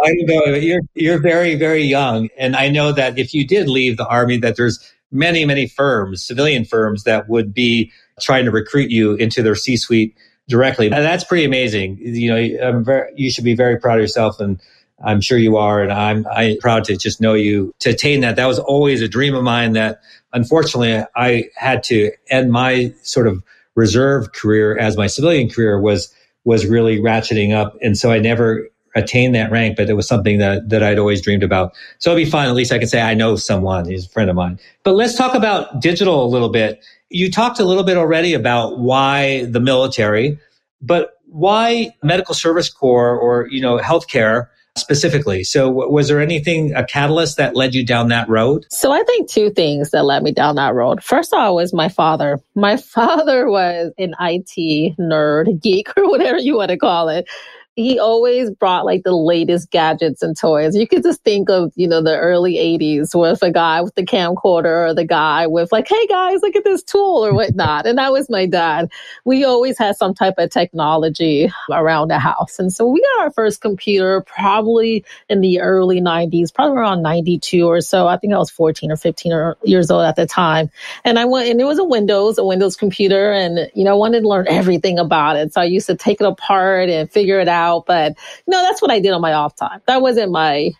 I 0.00 0.12
know 0.12 0.44
you're 0.54 0.82
you're 0.94 1.18
very 1.18 1.56
very 1.56 1.82
young, 1.82 2.28
and 2.38 2.54
I 2.54 2.68
know 2.68 2.92
that 2.92 3.18
if 3.18 3.34
you 3.34 3.46
did 3.46 3.68
leave 3.68 3.96
the 3.96 4.06
army, 4.06 4.36
that 4.38 4.56
there's 4.56 4.78
many 5.10 5.44
many 5.44 5.66
firms, 5.66 6.24
civilian 6.24 6.64
firms, 6.64 7.02
that 7.04 7.28
would 7.28 7.52
be 7.52 7.90
trying 8.20 8.44
to 8.44 8.50
recruit 8.50 8.90
you 8.90 9.14
into 9.14 9.42
their 9.42 9.54
C-suite 9.54 10.16
directly. 10.48 10.86
And 10.86 10.94
that's 10.94 11.24
pretty 11.24 11.44
amazing. 11.44 11.98
You 11.98 12.30
know, 12.30 12.80
very, 12.80 13.12
you 13.14 13.30
should 13.30 13.44
be 13.44 13.54
very 13.54 13.78
proud 13.78 13.96
of 13.96 14.00
yourself 14.00 14.40
and 14.40 14.60
I'm 15.04 15.20
sure 15.20 15.38
you 15.38 15.56
are. 15.56 15.82
And 15.82 15.92
I'm, 15.92 16.26
I'm 16.26 16.58
proud 16.58 16.84
to 16.84 16.96
just 16.96 17.20
know 17.20 17.34
you 17.34 17.72
to 17.80 17.90
attain 17.90 18.20
that. 18.20 18.36
That 18.36 18.46
was 18.46 18.58
always 18.58 19.00
a 19.02 19.08
dream 19.08 19.34
of 19.34 19.44
mine 19.44 19.74
that 19.74 20.00
unfortunately 20.32 21.04
I 21.14 21.44
had 21.54 21.82
to 21.84 22.10
end 22.30 22.50
my 22.50 22.92
sort 23.02 23.26
of 23.26 23.42
reserve 23.74 24.32
career 24.32 24.76
as 24.76 24.96
my 24.96 25.06
civilian 25.06 25.48
career 25.48 25.80
was, 25.80 26.12
was 26.44 26.66
really 26.66 26.98
ratcheting 26.98 27.54
up. 27.54 27.76
And 27.80 27.96
so 27.96 28.10
I 28.10 28.18
never, 28.18 28.68
attained 28.98 29.34
that 29.34 29.50
rank, 29.50 29.76
but 29.76 29.88
it 29.88 29.94
was 29.94 30.06
something 30.06 30.38
that, 30.38 30.68
that 30.68 30.82
I'd 30.82 30.98
always 30.98 31.22
dreamed 31.22 31.42
about. 31.42 31.74
So 31.98 32.10
it'd 32.10 32.24
be 32.24 32.30
fun. 32.30 32.48
At 32.48 32.54
least 32.54 32.72
I 32.72 32.78
can 32.78 32.88
say 32.88 33.00
I 33.00 33.14
know 33.14 33.36
someone. 33.36 33.88
He's 33.88 34.06
a 34.06 34.08
friend 34.08 34.28
of 34.28 34.36
mine. 34.36 34.58
But 34.82 34.94
let's 34.94 35.14
talk 35.14 35.34
about 35.34 35.80
digital 35.80 36.24
a 36.24 36.28
little 36.28 36.48
bit. 36.48 36.84
You 37.10 37.30
talked 37.30 37.58
a 37.58 37.64
little 37.64 37.84
bit 37.84 37.96
already 37.96 38.34
about 38.34 38.78
why 38.78 39.44
the 39.46 39.60
military, 39.60 40.38
but 40.80 41.14
why 41.26 41.90
medical 42.02 42.34
service 42.34 42.70
corps 42.70 43.18
or, 43.18 43.48
you 43.50 43.60
know, 43.60 43.78
healthcare 43.78 44.48
specifically. 44.78 45.44
So 45.44 45.68
was 45.68 46.08
there 46.08 46.20
anything, 46.20 46.74
a 46.74 46.84
catalyst 46.84 47.36
that 47.36 47.56
led 47.56 47.74
you 47.74 47.84
down 47.84 48.08
that 48.08 48.28
road? 48.28 48.66
So 48.70 48.92
I 48.92 49.02
think 49.02 49.28
two 49.28 49.50
things 49.50 49.90
that 49.90 50.04
led 50.04 50.22
me 50.22 50.32
down 50.32 50.54
that 50.56 50.74
road. 50.74 51.02
First 51.02 51.32
of 51.32 51.40
all 51.40 51.56
was 51.56 51.74
my 51.74 51.88
father. 51.88 52.38
My 52.54 52.76
father 52.94 53.48
was 53.48 53.92
an 53.98 54.14
IT 54.20 54.96
nerd, 54.98 55.60
geek, 55.60 55.88
or 55.96 56.08
whatever 56.08 56.38
you 56.38 56.56
want 56.56 56.70
to 56.70 56.76
call 56.76 57.08
it 57.08 57.28
he 57.78 58.00
always 58.00 58.50
brought 58.50 58.84
like 58.84 59.04
the 59.04 59.14
latest 59.14 59.70
gadgets 59.70 60.20
and 60.20 60.36
toys. 60.36 60.74
You 60.74 60.88
could 60.88 61.04
just 61.04 61.22
think 61.22 61.48
of, 61.48 61.72
you 61.76 61.86
know, 61.86 62.02
the 62.02 62.18
early 62.18 62.54
80s 62.54 63.14
with 63.14 63.40
a 63.44 63.52
guy 63.52 63.82
with 63.82 63.94
the 63.94 64.04
camcorder 64.04 64.88
or 64.88 64.94
the 64.94 65.04
guy 65.04 65.46
with 65.46 65.70
like, 65.70 65.86
hey 65.86 66.06
guys, 66.08 66.40
look 66.42 66.56
at 66.56 66.64
this 66.64 66.82
tool 66.82 67.24
or 67.24 67.32
whatnot. 67.32 67.86
and 67.86 67.96
that 67.98 68.10
was 68.10 68.28
my 68.28 68.46
dad. 68.46 68.90
We 69.24 69.44
always 69.44 69.78
had 69.78 69.96
some 69.96 70.12
type 70.12 70.34
of 70.38 70.50
technology 70.50 71.52
around 71.70 72.08
the 72.08 72.18
house. 72.18 72.58
And 72.58 72.72
so 72.72 72.84
we 72.84 73.00
got 73.00 73.26
our 73.26 73.30
first 73.30 73.60
computer 73.60 74.22
probably 74.22 75.04
in 75.28 75.40
the 75.40 75.60
early 75.60 76.00
90s, 76.00 76.52
probably 76.52 76.78
around 76.78 77.02
92 77.02 77.64
or 77.64 77.80
so. 77.80 78.08
I 78.08 78.16
think 78.16 78.34
I 78.34 78.38
was 78.38 78.50
14 78.50 78.90
or 78.90 78.96
15 78.96 79.32
or, 79.32 79.56
years 79.62 79.88
old 79.88 80.04
at 80.04 80.16
the 80.16 80.26
time. 80.26 80.68
And 81.04 81.16
I 81.16 81.26
went, 81.26 81.48
and 81.48 81.60
it 81.60 81.64
was 81.64 81.78
a 81.78 81.84
Windows, 81.84 82.38
a 82.38 82.44
Windows 82.44 82.74
computer. 82.74 83.30
And, 83.30 83.70
you 83.72 83.84
know, 83.84 83.92
I 83.92 83.94
wanted 83.94 84.22
to 84.22 84.28
learn 84.28 84.46
everything 84.48 84.98
about 84.98 85.36
it. 85.36 85.52
So 85.52 85.60
I 85.60 85.66
used 85.66 85.86
to 85.86 85.94
take 85.94 86.20
it 86.20 86.26
apart 86.26 86.88
and 86.88 87.08
figure 87.08 87.38
it 87.38 87.46
out 87.46 87.67
out. 87.68 87.86
But 87.86 88.14
no, 88.46 88.62
that's 88.62 88.82
what 88.82 88.90
I 88.90 89.00
did 89.00 89.12
on 89.12 89.20
my 89.20 89.32
off 89.32 89.56
time. 89.56 89.80
That 89.86 90.02
wasn't 90.02 90.32
my 90.32 90.72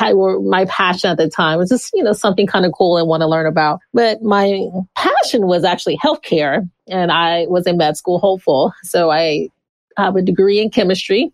my 0.00 0.66
passion 0.68 1.10
at 1.10 1.18
the 1.18 1.28
time. 1.28 1.54
It 1.54 1.58
was 1.58 1.68
just, 1.68 1.90
you 1.94 2.02
know, 2.02 2.12
something 2.12 2.46
kind 2.46 2.64
of 2.64 2.72
cool 2.72 2.96
and 2.96 3.08
want 3.08 3.22
to 3.22 3.26
learn 3.26 3.46
about. 3.46 3.80
But 3.92 4.22
my 4.22 4.68
passion 4.94 5.46
was 5.46 5.64
actually 5.64 5.98
healthcare 5.98 6.68
and 6.88 7.10
I 7.10 7.46
was 7.48 7.66
a 7.66 7.74
med 7.74 7.96
school 7.96 8.18
hopeful. 8.18 8.72
So 8.82 9.10
I 9.10 9.48
have 9.96 10.16
a 10.16 10.22
degree 10.22 10.60
in 10.60 10.70
chemistry. 10.70 11.32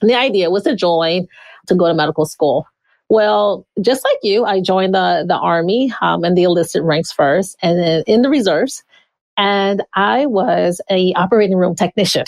And 0.00 0.10
the 0.10 0.14
idea 0.14 0.50
was 0.50 0.64
to 0.64 0.74
join 0.74 1.26
to 1.66 1.74
go 1.74 1.86
to 1.86 1.94
medical 1.94 2.24
school. 2.26 2.66
Well, 3.08 3.66
just 3.80 4.02
like 4.04 4.18
you, 4.22 4.44
I 4.44 4.60
joined 4.60 4.94
the, 4.94 5.24
the 5.28 5.36
army 5.36 5.92
um, 6.00 6.24
and 6.24 6.36
the 6.36 6.44
enlisted 6.44 6.82
ranks 6.82 7.12
first 7.12 7.56
and 7.62 7.78
then 7.78 8.02
in 8.06 8.22
the 8.22 8.30
reserves. 8.30 8.82
And 9.36 9.82
I 9.94 10.26
was 10.26 10.80
a 10.90 11.12
operating 11.14 11.56
room 11.56 11.74
technician 11.74 12.24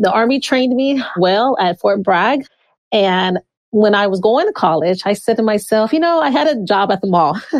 the 0.00 0.12
Army 0.12 0.40
trained 0.40 0.74
me 0.74 1.02
well 1.16 1.56
at 1.60 1.80
Fort 1.80 2.02
Bragg. 2.02 2.46
And 2.92 3.38
when 3.70 3.94
I 3.94 4.06
was 4.06 4.20
going 4.20 4.46
to 4.46 4.52
college, 4.52 5.02
I 5.04 5.12
said 5.12 5.36
to 5.36 5.42
myself, 5.42 5.92
you 5.92 6.00
know, 6.00 6.20
I 6.20 6.30
had 6.30 6.46
a 6.46 6.62
job 6.64 6.90
at 6.90 7.00
the 7.00 7.06
mall. 7.06 7.38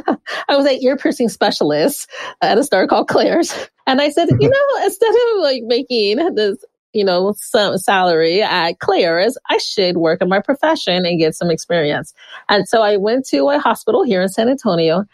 I 0.48 0.56
was 0.56 0.66
an 0.66 0.82
ear 0.82 0.96
piercing 0.96 1.28
specialist 1.28 2.10
at 2.40 2.56
a 2.56 2.64
store 2.64 2.86
called 2.86 3.08
Claire's. 3.08 3.54
And 3.86 4.00
I 4.00 4.10
said, 4.10 4.28
you 4.40 4.48
know, 4.48 4.84
instead 4.84 5.10
of 5.10 5.42
like 5.42 5.62
making 5.64 6.34
this, 6.34 6.64
you 6.94 7.04
know, 7.04 7.34
some 7.36 7.76
salary 7.76 8.40
at 8.42 8.78
Claire's, 8.78 9.36
I 9.50 9.58
should 9.58 9.98
work 9.98 10.22
in 10.22 10.28
my 10.28 10.40
profession 10.40 11.04
and 11.04 11.18
get 11.18 11.34
some 11.34 11.50
experience. 11.50 12.14
And 12.48 12.66
so 12.66 12.82
I 12.82 12.96
went 12.96 13.26
to 13.26 13.50
a 13.50 13.58
hospital 13.58 14.02
here 14.02 14.22
in 14.22 14.28
San 14.28 14.48
Antonio 14.48 15.04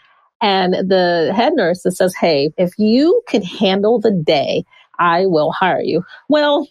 and 0.41 0.73
the 0.75 1.33
head 1.35 1.53
nurse 1.55 1.83
says, 1.83 2.15
Hey, 2.15 2.51
if 2.57 2.77
you 2.77 3.21
can 3.27 3.41
handle 3.41 3.99
the 3.99 4.11
day, 4.11 4.63
I 4.99 5.25
will 5.25 5.51
hire 5.51 5.81
you. 5.81 6.03
Well, 6.29 6.67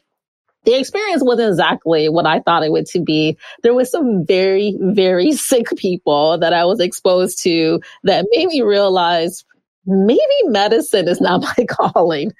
the 0.64 0.78
experience 0.78 1.23
wasn't 1.23 1.50
exactly 1.50 2.09
what 2.09 2.26
I 2.26 2.40
thought 2.40 2.64
it 2.64 2.73
would 2.73 2.87
to 2.87 3.00
be. 3.00 3.37
There 3.62 3.75
was 3.75 3.90
some 3.90 4.25
very, 4.25 4.76
very 4.80 5.33
sick 5.37 5.66
people 5.76 6.38
that 6.38 6.52
I 6.52 6.64
was 6.64 6.80
exposed 6.80 7.42
to 7.42 7.80
that 8.04 8.26
made 8.30 8.47
me 8.47 8.62
realize 8.62 9.44
maybe 9.87 10.21
medicine 10.44 11.09
is 11.09 11.21
not 11.21 11.42
my 11.59 11.66
calling. 11.66 12.33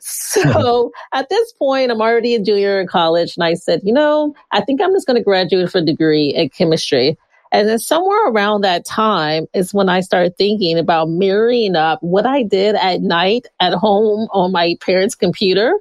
So 0.00 0.92
hmm. 0.94 1.18
at 1.18 1.28
this 1.28 1.52
point, 1.52 1.90
I'm 1.90 2.00
already 2.00 2.34
a 2.34 2.40
junior 2.40 2.80
in 2.80 2.86
college 2.86 3.36
and 3.36 3.44
I 3.44 3.54
said, 3.54 3.80
you 3.84 3.92
know, 3.92 4.34
I 4.52 4.62
think 4.62 4.80
I'm 4.80 4.92
just 4.92 5.06
going 5.06 5.18
to 5.18 5.24
graduate 5.24 5.70
for 5.70 5.78
a 5.78 5.84
degree 5.84 6.34
in 6.34 6.48
chemistry. 6.50 7.18
And 7.52 7.68
then 7.68 7.78
somewhere 7.78 8.28
around 8.28 8.62
that 8.62 8.84
time 8.84 9.46
is 9.54 9.72
when 9.72 9.88
I 9.88 10.00
started 10.00 10.36
thinking 10.36 10.78
about 10.78 11.08
marrying 11.08 11.76
up 11.76 12.02
what 12.02 12.26
I 12.26 12.42
did 12.42 12.74
at 12.74 13.02
night 13.02 13.46
at 13.60 13.72
home 13.72 14.28
on 14.32 14.52
my 14.52 14.76
parents' 14.80 15.14
computer 15.14 15.72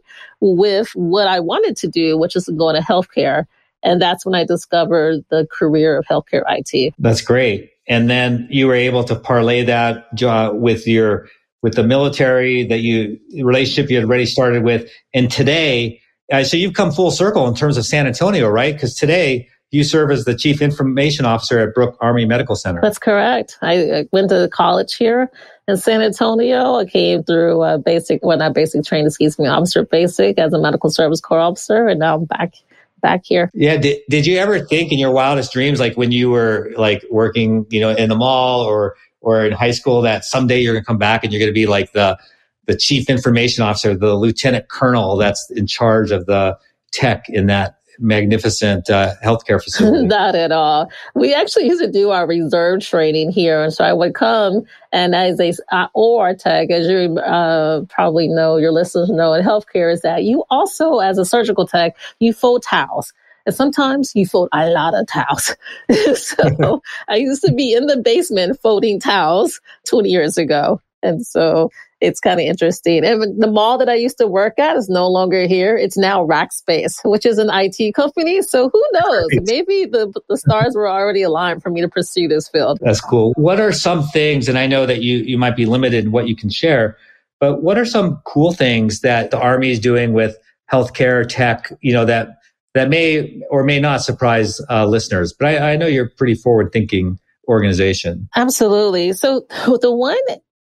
with 0.53 0.89
what 0.93 1.27
I 1.27 1.39
wanted 1.39 1.75
to 1.77 1.87
do, 1.87 2.17
which 2.17 2.35
is 2.35 2.45
to 2.45 2.51
go 2.51 2.69
into 2.69 2.81
healthcare. 2.81 3.45
And 3.83 4.01
that's 4.01 4.25
when 4.25 4.35
I 4.35 4.45
discovered 4.45 5.23
the 5.29 5.47
career 5.51 5.97
of 5.97 6.05
healthcare 6.05 6.43
IT. 6.47 6.93
That's 6.99 7.21
great. 7.21 7.71
And 7.87 8.09
then 8.09 8.47
you 8.49 8.67
were 8.67 8.75
able 8.75 9.03
to 9.05 9.15
parlay 9.15 9.63
that 9.63 10.21
uh, 10.23 10.51
with 10.53 10.87
your 10.87 11.27
with 11.61 11.75
the 11.75 11.83
military 11.83 12.63
that 12.63 12.79
you 12.79 13.19
relationship 13.43 13.89
you 13.89 13.97
had 13.97 14.05
already 14.05 14.27
started 14.27 14.63
with, 14.63 14.89
and 15.13 15.31
today, 15.31 15.99
uh, 16.31 16.43
so 16.43 16.57
you've 16.57 16.73
come 16.73 16.91
full 16.91 17.09
circle 17.09 17.47
in 17.47 17.55
terms 17.55 17.77
of 17.77 17.85
San 17.85 18.05
Antonio, 18.05 18.47
right? 18.47 18.73
Because 18.73 18.95
today 18.95 19.47
you 19.71 19.83
serve 19.83 20.11
as 20.11 20.25
the 20.25 20.35
chief 20.35 20.61
information 20.61 21.25
officer 21.25 21.59
at 21.59 21.73
Brooke 21.73 21.97
Army 21.99 22.25
Medical 22.25 22.55
Center. 22.55 22.79
That's 22.81 22.99
correct. 22.99 23.57
I 23.61 24.07
went 24.11 24.29
to 24.29 24.47
college 24.51 24.95
here 24.95 25.29
in 25.67 25.77
San 25.77 26.01
Antonio. 26.01 26.75
I 26.75 26.85
came 26.85 27.23
through 27.23 27.63
a 27.63 27.77
basic, 27.77 28.23
well, 28.23 28.37
not 28.37 28.53
basic 28.53 28.83
training, 28.85 29.07
excuse 29.07 29.37
me, 29.37 29.47
officer 29.47 29.85
basic 29.85 30.37
as 30.37 30.53
a 30.53 30.59
medical 30.59 30.89
service 30.89 31.19
corps 31.19 31.39
officer, 31.39 31.87
and 31.87 31.99
now 31.99 32.15
I'm 32.15 32.25
back 32.25 32.53
back 33.01 33.21
here. 33.23 33.51
Yeah. 33.53 33.77
Did, 33.77 34.01
did 34.09 34.25
you 34.25 34.37
ever 34.37 34.59
think 34.59 34.91
in 34.91 34.97
your 34.97 35.11
wildest 35.11 35.53
dreams, 35.53 35.79
like 35.79 35.95
when 35.95 36.11
you 36.11 36.29
were 36.29 36.71
like 36.75 37.03
working, 37.11 37.65
you 37.69 37.79
know, 37.79 37.91
in 37.91 38.09
the 38.09 38.15
mall 38.15 38.61
or 38.61 38.95
or 39.21 39.45
in 39.45 39.51
high 39.51 39.71
school, 39.71 40.01
that 40.01 40.23
someday 40.23 40.59
you're 40.59 40.73
going 40.73 40.83
to 40.83 40.87
come 40.87 40.97
back 40.97 41.23
and 41.23 41.33
you're 41.33 41.39
going 41.39 41.49
to 41.49 41.53
be 41.53 41.67
like 41.67 41.91
the 41.93 42.17
the 42.65 42.75
chief 42.75 43.09
information 43.09 43.63
officer, 43.63 43.95
the 43.95 44.15
lieutenant 44.15 44.69
colonel 44.69 45.17
that's 45.17 45.51
in 45.51 45.67
charge 45.67 46.11
of 46.11 46.25
the 46.25 46.57
tech 46.91 47.25
in 47.29 47.45
that 47.45 47.77
magnificent 47.99 48.89
uh, 48.89 49.13
healthcare 49.23 49.63
facility. 49.63 50.07
Not 50.07 50.35
at 50.35 50.51
all. 50.51 50.89
We 51.13 51.33
actually 51.33 51.65
used 51.65 51.81
to 51.81 51.91
do 51.91 52.11
our 52.11 52.27
reserve 52.27 52.81
training 52.81 53.31
here, 53.31 53.61
and 53.61 53.73
so 53.73 53.83
I 53.83 53.93
would 53.93 54.13
come 54.13 54.65
and 54.91 55.13
as 55.13 55.39
a 55.41 55.53
uh, 55.71 55.87
or 55.93 56.33
tech, 56.33 56.71
as 56.71 56.87
you 56.87 57.17
uh, 57.19 57.81
probably 57.89 58.29
know, 58.29 58.55
your 58.55 58.71
listeners 58.71 59.09
know 59.09 59.33
in 59.33 59.43
healthcare 59.43 59.91
is 59.91 60.01
that 60.01 60.23
you 60.23 60.45
also, 60.49 60.99
as 60.99 61.17
a 61.17 61.25
surgical 61.25 61.67
tech, 61.67 61.97
you 62.19 62.31
fold 62.31 62.63
towels. 62.63 63.13
And 63.45 63.53
sometimes 63.53 64.15
you 64.15 64.25
fold 64.25 64.49
a 64.53 64.69
lot 64.69 64.95
of 64.95 65.05
towels. 65.07 65.55
so 66.15 66.81
I 67.09 67.17
used 67.17 67.43
to 67.43 67.51
be 67.51 67.73
in 67.73 67.87
the 67.87 67.97
basement 67.97 68.59
folding 68.61 68.99
towels 68.99 69.59
20 69.87 70.09
years 70.09 70.37
ago. 70.37 70.81
And 71.03 71.25
so 71.25 71.69
it's 72.01 72.19
kind 72.19 72.39
of 72.39 72.45
interesting. 72.45 73.05
And 73.05 73.41
the 73.41 73.47
mall 73.47 73.77
that 73.77 73.89
I 73.89 73.95
used 73.95 74.17
to 74.17 74.27
work 74.27 74.59
at 74.59 74.75
is 74.75 74.89
no 74.89 75.07
longer 75.07 75.47
here. 75.47 75.77
It's 75.77 75.97
now 75.97 76.25
Rackspace, 76.25 76.99
which 77.05 77.25
is 77.25 77.37
an 77.37 77.49
IT 77.51 77.95
company. 77.95 78.41
So 78.41 78.69
who 78.69 78.83
knows? 78.93 79.27
Maybe 79.43 79.85
the, 79.85 80.13
the 80.29 80.37
stars 80.37 80.75
were 80.75 80.89
already 80.89 81.21
aligned 81.21 81.63
for 81.63 81.69
me 81.69 81.81
to 81.81 81.89
pursue 81.89 82.27
this 82.27 82.49
field. 82.49 82.79
That's 82.81 83.01
cool. 83.01 83.33
What 83.35 83.59
are 83.59 83.71
some 83.71 84.03
things, 84.03 84.47
and 84.47 84.57
I 84.57 84.67
know 84.67 84.85
that 84.85 85.01
you, 85.01 85.17
you 85.19 85.37
might 85.37 85.55
be 85.55 85.65
limited 85.65 86.05
in 86.05 86.11
what 86.11 86.27
you 86.27 86.35
can 86.35 86.49
share, 86.49 86.97
but 87.39 87.63
what 87.63 87.77
are 87.77 87.85
some 87.85 88.21
cool 88.25 88.53
things 88.53 89.01
that 89.01 89.31
the 89.31 89.39
Army 89.39 89.71
is 89.71 89.79
doing 89.79 90.13
with 90.13 90.37
healthcare 90.71 91.27
tech, 91.27 91.71
you 91.81 91.93
know, 91.93 92.05
that, 92.05 92.37
that 92.73 92.89
may 92.89 93.41
or 93.49 93.63
may 93.63 93.79
not 93.79 94.01
surprise 94.01 94.59
uh, 94.69 94.85
listeners? 94.85 95.33
But 95.33 95.47
I, 95.47 95.73
I 95.73 95.75
know 95.75 95.87
you're 95.87 96.05
a 96.05 96.09
pretty 96.09 96.35
forward 96.35 96.71
thinking 96.71 97.19
organization. 97.47 98.27
Absolutely. 98.35 99.13
So 99.13 99.45
the 99.81 99.93
one 99.93 100.17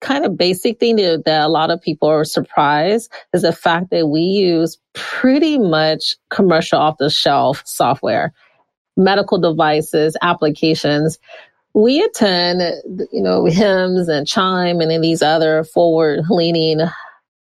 kind 0.01 0.25
of 0.25 0.37
basic 0.37 0.81
thing 0.81 0.97
that, 0.97 1.25
that 1.27 1.43
a 1.43 1.49
lot 1.49 1.71
of 1.71 1.81
people 1.81 2.09
are 2.09 2.25
surprised 2.25 3.11
is 3.33 3.43
the 3.43 3.53
fact 3.53 3.91
that 3.91 4.09
we 4.09 4.21
use 4.21 4.79
pretty 4.95 5.59
much 5.59 6.17
commercial 6.31 6.79
off 6.79 6.99
the 6.99 7.11
shelf 7.11 7.63
software, 7.67 8.33
medical 8.97 9.39
devices, 9.39 10.17
applications. 10.23 11.19
We 11.75 12.03
attend, 12.03 12.61
you 13.13 13.23
know, 13.23 13.45
HIMSS 13.45 14.09
and 14.09 14.27
Chime 14.27 14.81
and 14.81 14.91
in 14.91 15.01
these 15.01 15.23
other 15.23 15.65
forward 15.65 16.21
leaning 16.29 16.81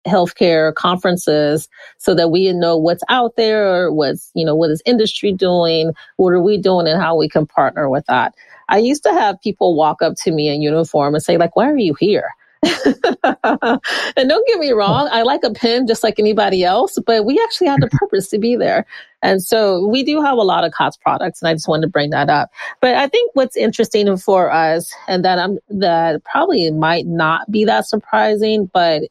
healthcare 0.06 0.74
conferences 0.74 1.68
so 1.98 2.14
that 2.14 2.30
we 2.30 2.52
know 2.52 2.76
what's 2.76 3.02
out 3.08 3.36
there, 3.36 3.92
what's, 3.92 4.30
you 4.34 4.44
know, 4.44 4.54
what 4.54 4.70
is 4.70 4.82
industry 4.86 5.32
doing, 5.32 5.92
what 6.16 6.32
are 6.32 6.42
we 6.42 6.58
doing 6.58 6.88
and 6.88 7.00
how 7.00 7.16
we 7.16 7.28
can 7.28 7.46
partner 7.46 7.88
with 7.88 8.04
that. 8.06 8.34
I 8.68 8.78
used 8.78 9.02
to 9.04 9.12
have 9.12 9.40
people 9.40 9.76
walk 9.76 10.02
up 10.02 10.14
to 10.24 10.30
me 10.30 10.48
in 10.48 10.60
uniform 10.60 11.14
and 11.14 11.22
say 11.22 11.36
like, 11.36 11.56
why 11.56 11.70
are 11.70 11.76
you 11.76 11.94
here? 11.98 12.28
and 13.24 14.28
don't 14.28 14.46
get 14.48 14.58
me 14.58 14.70
wrong, 14.70 15.08
I 15.10 15.22
like 15.22 15.42
a 15.44 15.50
pen 15.50 15.86
just 15.86 16.02
like 16.02 16.18
anybody 16.18 16.64
else, 16.64 16.98
but 17.06 17.24
we 17.24 17.40
actually 17.42 17.68
have 17.68 17.80
the 17.80 17.88
purpose 17.92 18.28
to 18.30 18.38
be 18.38 18.56
there. 18.56 18.84
And 19.22 19.42
so 19.42 19.86
we 19.86 20.04
do 20.04 20.22
have 20.22 20.38
a 20.38 20.42
lot 20.42 20.64
of 20.64 20.72
COTS 20.72 20.96
products, 20.98 21.42
and 21.42 21.48
I 21.48 21.54
just 21.54 21.68
wanted 21.68 21.82
to 21.82 21.88
bring 21.88 22.10
that 22.10 22.30
up. 22.30 22.50
But 22.80 22.94
I 22.94 23.08
think 23.08 23.30
what's 23.34 23.56
interesting 23.56 24.16
for 24.16 24.50
us, 24.50 24.92
and 25.08 25.24
that 25.24 25.38
I'm 25.38 25.58
that 25.68 26.22
probably 26.24 26.70
might 26.70 27.06
not 27.06 27.50
be 27.50 27.64
that 27.64 27.86
surprising, 27.86 28.70
but 28.72 29.02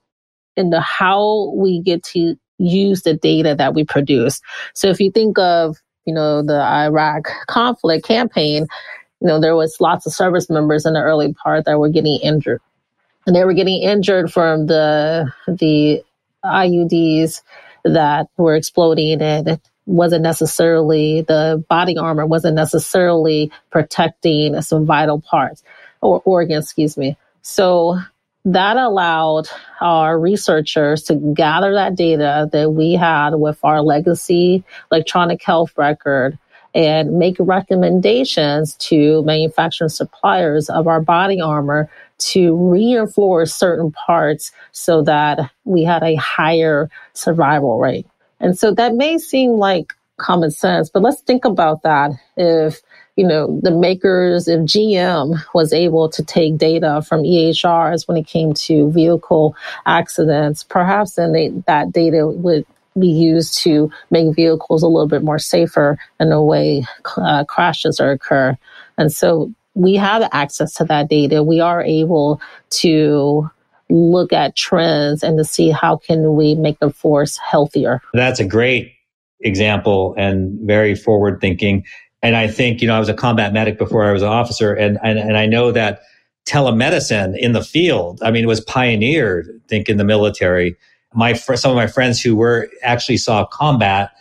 in 0.56 0.70
the 0.70 0.82
how 0.82 1.52
we 1.56 1.82
get 1.82 2.04
to 2.04 2.36
use 2.58 3.04
the 3.04 3.14
data 3.14 3.54
that 3.56 3.74
we 3.74 3.84
produce. 3.84 4.42
So 4.74 4.88
if 4.88 5.00
you 5.00 5.12
think 5.12 5.38
of 5.38 5.78
you 6.08 6.14
know, 6.14 6.42
the 6.42 6.60
Iraq 6.62 7.28
conflict 7.48 8.08
campaign, 8.08 8.66
you 9.20 9.28
know, 9.28 9.40
there 9.40 9.56
was 9.56 9.76
lots 9.80 10.08
of 10.08 10.14
service 10.14 10.50
members 10.50 10.86
in 10.86 10.94
the 10.94 11.02
early 11.02 11.34
part 11.34 11.66
that 11.66 11.78
were 11.78 11.90
getting 11.90 12.20
injured. 12.24 12.62
And 13.28 13.36
they 13.36 13.46
were 13.46 13.54
getting 13.54 13.84
injured 13.84 14.34
from 14.34 14.66
the 14.66 15.32
the 15.48 16.04
IEDs 16.44 17.42
that 17.84 18.30
were 18.38 18.56
exploding 18.56 19.22
and 19.22 19.48
it 19.48 19.62
wasn't 19.86 20.24
necessarily 20.24 21.22
the 21.22 21.64
body 21.70 21.98
armor 21.98 22.26
wasn't 22.26 22.56
necessarily 22.56 23.52
protecting 23.70 24.62
some 24.62 24.86
vital 24.86 25.22
parts 25.22 25.64
or 26.02 26.22
organs, 26.26 26.66
excuse 26.66 26.98
me. 26.98 27.18
So 27.42 28.00
that 28.46 28.78
allowed 28.78 29.50
our 29.82 30.18
researchers 30.18 31.04
to 31.04 31.16
gather 31.16 31.74
that 31.74 31.96
data 31.96 32.50
that 32.52 32.72
we 32.72 32.94
had 32.94 33.36
with 33.36 33.60
our 33.64 33.82
legacy 33.82 34.64
electronic 34.92 35.44
health 35.44 35.74
record 35.78 36.38
and 36.74 37.18
make 37.18 37.36
recommendations 37.40 38.76
to 38.76 39.24
manufacturing 39.24 39.90
suppliers 39.90 40.70
of 40.70 40.88
our 40.88 41.02
body 41.02 41.42
armor 41.42 41.90
to 42.20 42.56
reinforce 42.56 43.54
certain 43.54 43.92
parts 43.92 44.52
so 44.72 45.02
that 45.04 45.52
we 45.66 45.84
had 45.84 46.04
a 46.04 46.16
higher 46.16 46.90
survival 47.14 47.80
rate. 47.80 48.08
And 48.40 48.58
so 48.58 48.74
that 48.74 48.96
may 48.96 49.18
seem 49.18 49.52
like 49.52 49.94
common 50.18 50.52
sense, 50.52 50.90
but 50.90 51.02
let's 51.04 51.22
think 51.22 51.46
about 51.46 51.84
that. 51.84 52.12
If, 52.36 52.82
you 53.16 53.26
know, 53.26 53.60
the 53.62 53.72
makers, 53.72 54.48
if 54.48 54.62
GM 54.62 55.40
was 55.54 55.74
able 55.74 56.10
to 56.10 56.24
take 56.24 56.58
data 56.58 57.04
from 57.08 57.24
EHRs 57.24 58.08
when 58.08 58.18
it 58.18 58.28
came 58.28 58.54
to 58.54 58.92
vehicle 58.92 59.56
accidents, 59.86 60.64
perhaps 60.64 61.16
then 61.16 61.34
they, 61.34 61.50
that 61.68 61.92
data 61.92 62.28
would 62.28 62.66
be 63.00 63.08
used 63.08 63.60
to 63.60 63.92
make 64.10 64.36
vehicles 64.36 64.82
a 64.82 64.88
little 64.88 65.08
bit 65.08 65.24
more 65.24 65.40
safer 65.40 65.98
in 66.20 66.30
the 66.30 66.42
way 66.42 66.84
uh, 67.18 67.44
crashes 67.46 68.00
are 68.00 68.12
occur. 68.12 68.58
And 68.98 69.12
so 69.12 69.54
we 69.78 69.94
have 69.96 70.28
access 70.32 70.74
to 70.74 70.84
that 70.86 71.08
data. 71.08 71.44
We 71.44 71.60
are 71.60 71.84
able 71.84 72.42
to 72.72 73.50
look 73.90 74.34
at 74.34 74.56
trends 74.56 75.24
and 75.24 75.38
to 75.38 75.46
see 75.46 75.70
how 75.70 75.98
can 75.98 76.36
we 76.36 76.56
make 76.56 76.80
the 76.80 76.90
force 76.90 77.38
healthier. 77.38 78.02
That's 78.14 78.40
a 78.40 78.46
great 78.46 78.94
example 79.42 80.16
and 80.18 80.60
very 80.62 80.96
forward 80.96 81.40
thinking. 81.40 81.86
And 82.24 82.36
I 82.36 82.48
think, 82.48 82.82
you 82.82 82.88
know, 82.88 82.96
I 82.96 83.00
was 83.00 83.08
a 83.08 83.14
combat 83.14 83.54
medic 83.54 83.78
before 83.78 84.04
I 84.04 84.12
was 84.12 84.24
an 84.24 84.30
officer 84.30 84.74
and, 84.74 84.98
and, 85.04 85.20
and 85.20 85.38
I 85.38 85.46
know 85.46 85.72
that 85.72 86.02
telemedicine 86.48 87.38
in 87.38 87.52
the 87.52 87.64
field, 87.64 88.20
I 88.24 88.32
mean, 88.32 88.44
it 88.44 88.48
was 88.48 88.62
pioneered, 88.62 89.48
I 89.48 89.68
think, 89.68 89.90
in 89.90 89.98
the 89.98 90.04
military. 90.04 90.76
My 91.14 91.36
fr- 91.36 91.56
some 91.56 91.72
of 91.72 91.76
my 91.76 91.88
friends 91.88 92.20
who 92.20 92.36
were 92.36 92.70
actually 92.82 93.18
saw 93.18 93.46
combat, 93.46 94.12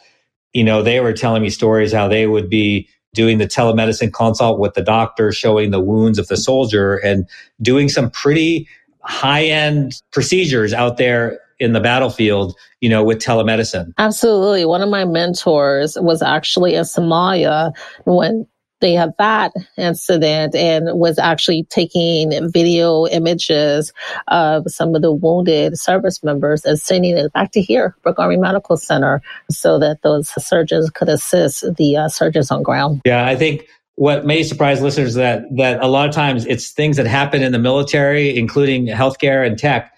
you 0.53 0.65
know, 0.65 0.83
they 0.83 1.01
were 1.01 1.13
telling 1.15 1.43
me 1.43 1.51
stories 1.51 1.93
how 1.93 2.09
they 2.09 2.27
would 2.27 2.51
be 2.51 2.89
doing 3.17 3.39
the 3.39 3.47
telemedicine 3.47 4.13
consult 4.13 4.61
with 4.61 4.75
the 4.75 4.83
doctor, 4.83 5.33
showing 5.33 5.73
the 5.73 5.81
wounds 5.81 6.19
of 6.19 6.29
the 6.29 6.37
soldier 6.37 6.97
and 6.99 7.29
doing 7.61 7.89
some 7.89 8.11
pretty 8.11 8.69
high 9.01 9.45
end 9.45 10.03
procedures 10.13 10.73
out 10.73 10.99
there 10.99 11.41
in 11.59 11.73
the 11.73 11.81
battlefield, 11.81 12.55
you 12.81 12.89
know, 12.89 13.03
with 13.03 13.19
telemedicine. 13.19 13.93
Absolutely. 13.99 14.67
One 14.67 14.83
of 14.83 14.91
my 14.91 15.07
mentors 15.07 15.97
was 16.01 16.21
actually 16.21 16.75
in 16.75 16.83
Somalia 16.85 17.73
when 18.05 18.47
they 18.81 18.93
had 18.93 19.13
that 19.19 19.53
incident 19.77 20.55
and 20.55 20.99
was 20.99 21.19
actually 21.19 21.65
taking 21.65 22.51
video 22.51 23.07
images 23.07 23.93
of 24.29 24.65
some 24.67 24.95
of 24.95 25.03
the 25.03 25.13
wounded 25.13 25.79
service 25.79 26.23
members 26.23 26.65
and 26.65 26.79
sending 26.79 27.17
it 27.17 27.33
back 27.33 27.53
to 27.53 27.63
here, 27.63 27.97
Brooke 28.03 28.19
Army 28.19 28.37
Medical 28.37 28.77
Center, 28.77 29.23
so 29.51 29.79
that 29.79 30.03
those 30.03 30.29
surgeons 30.45 30.91
could 30.91 31.09
assist 31.09 31.65
the 31.77 31.97
uh, 31.97 32.09
surgeons 32.09 32.51
on 32.51 32.63
ground. 32.63 33.01
Yeah, 33.05 33.27
I 33.27 33.37
think 33.37 33.67
what 33.95 34.27
may 34.27 34.43
surprise 34.43 34.83
listeners 34.83 35.15
that 35.15 35.45
that 35.57 35.83
a 35.83 35.87
lot 35.87 36.09
of 36.09 36.15
times 36.15 36.45
it's 36.45 36.71
things 36.71 36.99
that 36.99 37.07
happen 37.07 37.43
in 37.43 37.53
the 37.53 37.59
military, 37.59 38.37
including 38.37 38.87
healthcare 38.87 39.47
and 39.47 39.59
tech, 39.59 39.93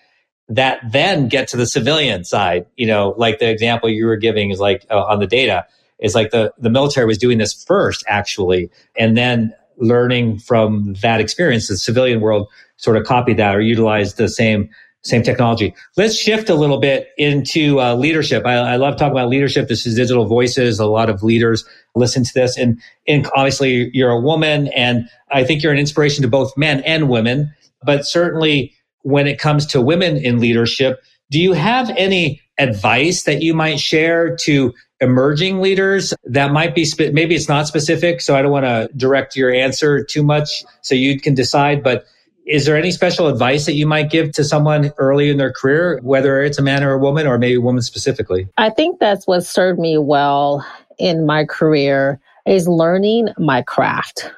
that 0.48 0.80
then 0.88 1.28
get 1.28 1.48
to 1.48 1.56
the 1.56 1.66
civilian 1.66 2.24
side. 2.24 2.66
You 2.76 2.86
know, 2.86 3.14
like 3.16 3.40
the 3.40 3.50
example 3.50 3.88
you 3.88 4.06
were 4.06 4.16
giving 4.16 4.50
is 4.50 4.60
like 4.60 4.86
uh, 4.88 5.02
on 5.02 5.18
the 5.18 5.26
data 5.26 5.66
is 6.00 6.14
like 6.14 6.30
the 6.30 6.52
the 6.58 6.70
military 6.70 7.06
was 7.06 7.18
doing 7.18 7.38
this 7.38 7.64
first 7.64 8.04
actually, 8.08 8.70
and 8.96 9.16
then 9.16 9.52
learning 9.78 10.38
from 10.38 10.94
that 11.02 11.20
experience, 11.20 11.68
the 11.68 11.76
civilian 11.76 12.20
world 12.20 12.48
sort 12.76 12.96
of 12.96 13.04
copied 13.04 13.36
that 13.36 13.54
or 13.54 13.60
utilized 13.60 14.16
the 14.16 14.28
same 14.28 14.68
same 15.02 15.22
technology. 15.22 15.74
Let's 15.96 16.16
shift 16.16 16.50
a 16.50 16.54
little 16.54 16.78
bit 16.78 17.08
into 17.16 17.80
uh, 17.80 17.94
leadership. 17.94 18.44
I, 18.44 18.54
I, 18.54 18.76
love 18.76 18.96
talking 18.96 19.12
about 19.12 19.28
leadership. 19.28 19.68
This 19.68 19.86
is 19.86 19.94
digital 19.94 20.26
voices. 20.26 20.80
A 20.80 20.86
lot 20.86 21.08
of 21.08 21.22
leaders 21.22 21.64
listen 21.94 22.24
to 22.24 22.34
this, 22.34 22.58
and, 22.58 22.80
and 23.06 23.28
obviously 23.34 23.90
you're 23.94 24.10
a 24.10 24.20
woman, 24.20 24.68
and 24.68 25.08
I 25.30 25.44
think 25.44 25.62
you're 25.62 25.72
an 25.72 25.78
inspiration 25.78 26.22
to 26.22 26.28
both 26.28 26.56
men 26.56 26.80
and 26.80 27.08
women. 27.08 27.52
But 27.84 28.06
certainly 28.06 28.74
when 29.02 29.28
it 29.28 29.38
comes 29.38 29.66
to 29.66 29.80
women 29.80 30.16
in 30.16 30.40
leadership, 30.40 31.00
do 31.30 31.40
you 31.40 31.52
have 31.52 31.90
any 31.90 32.40
advice 32.58 33.22
that 33.22 33.40
you 33.40 33.54
might 33.54 33.78
share 33.78 34.36
to 34.42 34.74
emerging 35.00 35.60
leaders 35.60 36.12
that 36.24 36.52
might 36.52 36.74
be 36.74 36.84
spe- 36.84 37.12
maybe 37.12 37.34
it's 37.34 37.48
not 37.48 37.66
specific 37.66 38.20
so 38.20 38.34
i 38.34 38.42
don't 38.42 38.50
want 38.50 38.64
to 38.64 38.88
direct 38.96 39.36
your 39.36 39.52
answer 39.52 40.02
too 40.02 40.22
much 40.22 40.64
so 40.82 40.94
you 40.94 41.20
can 41.20 41.34
decide 41.34 41.82
but 41.82 42.04
is 42.48 42.64
there 42.64 42.76
any 42.76 42.90
special 42.90 43.28
advice 43.28 43.66
that 43.66 43.74
you 43.74 43.86
might 43.86 44.10
give 44.10 44.32
to 44.32 44.42
someone 44.42 44.90
early 44.96 45.28
in 45.28 45.36
their 45.36 45.52
career, 45.52 46.00
whether 46.02 46.42
it's 46.42 46.58
a 46.58 46.62
man 46.62 46.82
or 46.82 46.92
a 46.92 46.98
woman, 46.98 47.26
or 47.26 47.36
maybe 47.36 47.56
a 47.56 47.60
woman 47.60 47.82
specifically? 47.82 48.48
I 48.56 48.70
think 48.70 48.98
that's 48.98 49.26
what 49.26 49.44
served 49.44 49.78
me 49.78 49.98
well 49.98 50.66
in 50.98 51.26
my 51.26 51.44
career 51.44 52.18
is 52.46 52.66
learning 52.66 53.28
my 53.36 53.60
craft 53.60 54.32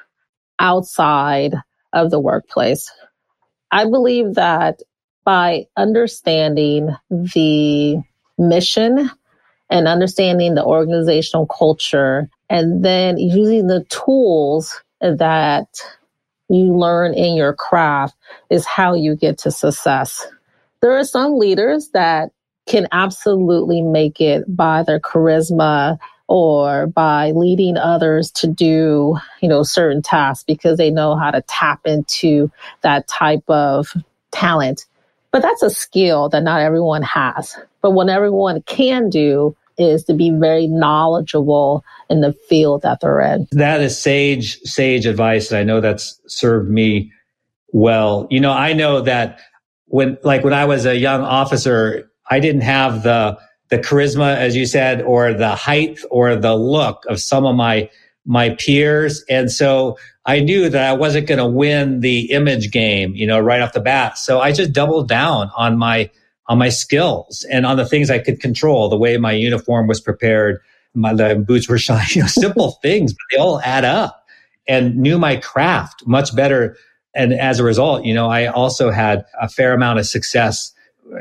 outside 0.59 1.55
of 1.93 2.11
the 2.11 2.19
workplace. 2.19 2.91
I 3.71 3.85
believe 3.85 4.35
that 4.35 4.81
by 5.23 5.67
understanding 5.77 6.89
the 7.09 7.97
mission 8.37 9.09
and 9.71 9.87
understanding 9.87 10.53
the 10.53 10.63
organizational 10.63 11.47
culture 11.47 12.29
and 12.49 12.83
then 12.83 13.17
using 13.17 13.67
the 13.67 13.85
tools 13.85 14.81
that 14.99 15.67
you 16.49 16.75
learn 16.75 17.13
in 17.13 17.35
your 17.35 17.53
craft 17.53 18.15
is 18.49 18.65
how 18.65 18.93
you 18.93 19.15
get 19.15 19.37
to 19.39 19.51
success. 19.51 20.27
There 20.81 20.97
are 20.97 21.05
some 21.05 21.39
leaders 21.39 21.89
that 21.93 22.31
can 22.67 22.87
absolutely 22.91 23.81
make 23.81 24.19
it 24.19 24.43
by 24.53 24.83
their 24.83 24.99
charisma 24.99 25.97
or 26.27 26.87
by 26.87 27.31
leading 27.31 27.77
others 27.77 28.31
to 28.31 28.47
do, 28.47 29.17
you 29.41 29.49
know, 29.49 29.63
certain 29.63 30.01
tasks 30.01 30.43
because 30.43 30.77
they 30.77 30.91
know 30.91 31.15
how 31.15 31.31
to 31.31 31.41
tap 31.43 31.81
into 31.85 32.51
that 32.81 33.07
type 33.07 33.49
of 33.49 33.93
talent. 34.31 34.85
But 35.31 35.41
that's 35.41 35.63
a 35.63 35.69
skill 35.69 36.27
that 36.29 36.43
not 36.43 36.61
everyone 36.61 37.03
has. 37.03 37.57
But 37.81 37.91
what 37.91 38.09
everyone 38.09 38.61
can 38.63 39.09
do 39.09 39.55
is 39.81 40.03
to 40.05 40.13
be 40.13 40.31
very 40.31 40.67
knowledgeable 40.67 41.83
in 42.09 42.21
the 42.21 42.33
field 42.33 42.81
that 42.83 42.99
they're 43.01 43.21
in. 43.21 43.47
That 43.51 43.81
is 43.81 43.97
sage, 43.97 44.59
sage 44.61 45.05
advice. 45.05 45.51
And 45.51 45.59
I 45.59 45.63
know 45.63 45.81
that's 45.81 46.19
served 46.27 46.69
me 46.69 47.11
well. 47.73 48.27
You 48.29 48.39
know, 48.39 48.51
I 48.51 48.73
know 48.73 49.01
that 49.01 49.39
when, 49.85 50.17
like 50.23 50.43
when 50.43 50.53
I 50.53 50.65
was 50.65 50.85
a 50.85 50.97
young 50.97 51.21
officer, 51.21 52.09
I 52.29 52.39
didn't 52.39 52.61
have 52.61 53.03
the, 53.03 53.37
the 53.69 53.77
charisma, 53.77 54.35
as 54.35 54.55
you 54.55 54.65
said, 54.65 55.01
or 55.01 55.33
the 55.33 55.55
height 55.55 55.99
or 56.09 56.35
the 56.35 56.55
look 56.55 57.03
of 57.07 57.19
some 57.19 57.45
of 57.45 57.55
my, 57.55 57.89
my 58.25 58.51
peers. 58.51 59.23
And 59.29 59.51
so 59.51 59.97
I 60.25 60.39
knew 60.39 60.69
that 60.69 60.89
I 60.89 60.93
wasn't 60.93 61.27
going 61.27 61.39
to 61.39 61.45
win 61.45 62.01
the 62.01 62.31
image 62.31 62.71
game, 62.71 63.15
you 63.15 63.25
know, 63.25 63.39
right 63.39 63.61
off 63.61 63.73
the 63.73 63.79
bat. 63.79 64.17
So 64.17 64.39
I 64.39 64.51
just 64.51 64.71
doubled 64.71 65.07
down 65.07 65.49
on 65.57 65.77
my, 65.77 66.09
on 66.47 66.57
my 66.57 66.69
skills 66.69 67.45
and 67.51 67.65
on 67.65 67.77
the 67.77 67.85
things 67.85 68.09
I 68.09 68.19
could 68.19 68.39
control, 68.39 68.89
the 68.89 68.97
way 68.97 69.17
my 69.17 69.31
uniform 69.31 69.87
was 69.87 70.01
prepared, 70.01 70.59
my 70.93 71.33
boots 71.35 71.69
were 71.69 71.77
shiny, 71.77 72.05
you 72.11 72.21
know, 72.21 72.27
simple 72.27 72.79
things, 72.81 73.13
but 73.13 73.19
they 73.31 73.37
all 73.37 73.61
add 73.61 73.85
up 73.85 74.25
and 74.67 74.95
knew 74.95 75.17
my 75.17 75.37
craft 75.37 76.03
much 76.05 76.35
better. 76.35 76.77
And 77.13 77.33
as 77.33 77.59
a 77.59 77.63
result, 77.63 78.05
you 78.05 78.13
know, 78.13 78.29
I 78.29 78.47
also 78.47 78.91
had 78.91 79.25
a 79.39 79.49
fair 79.49 79.73
amount 79.73 79.99
of 79.99 80.07
success. 80.07 80.71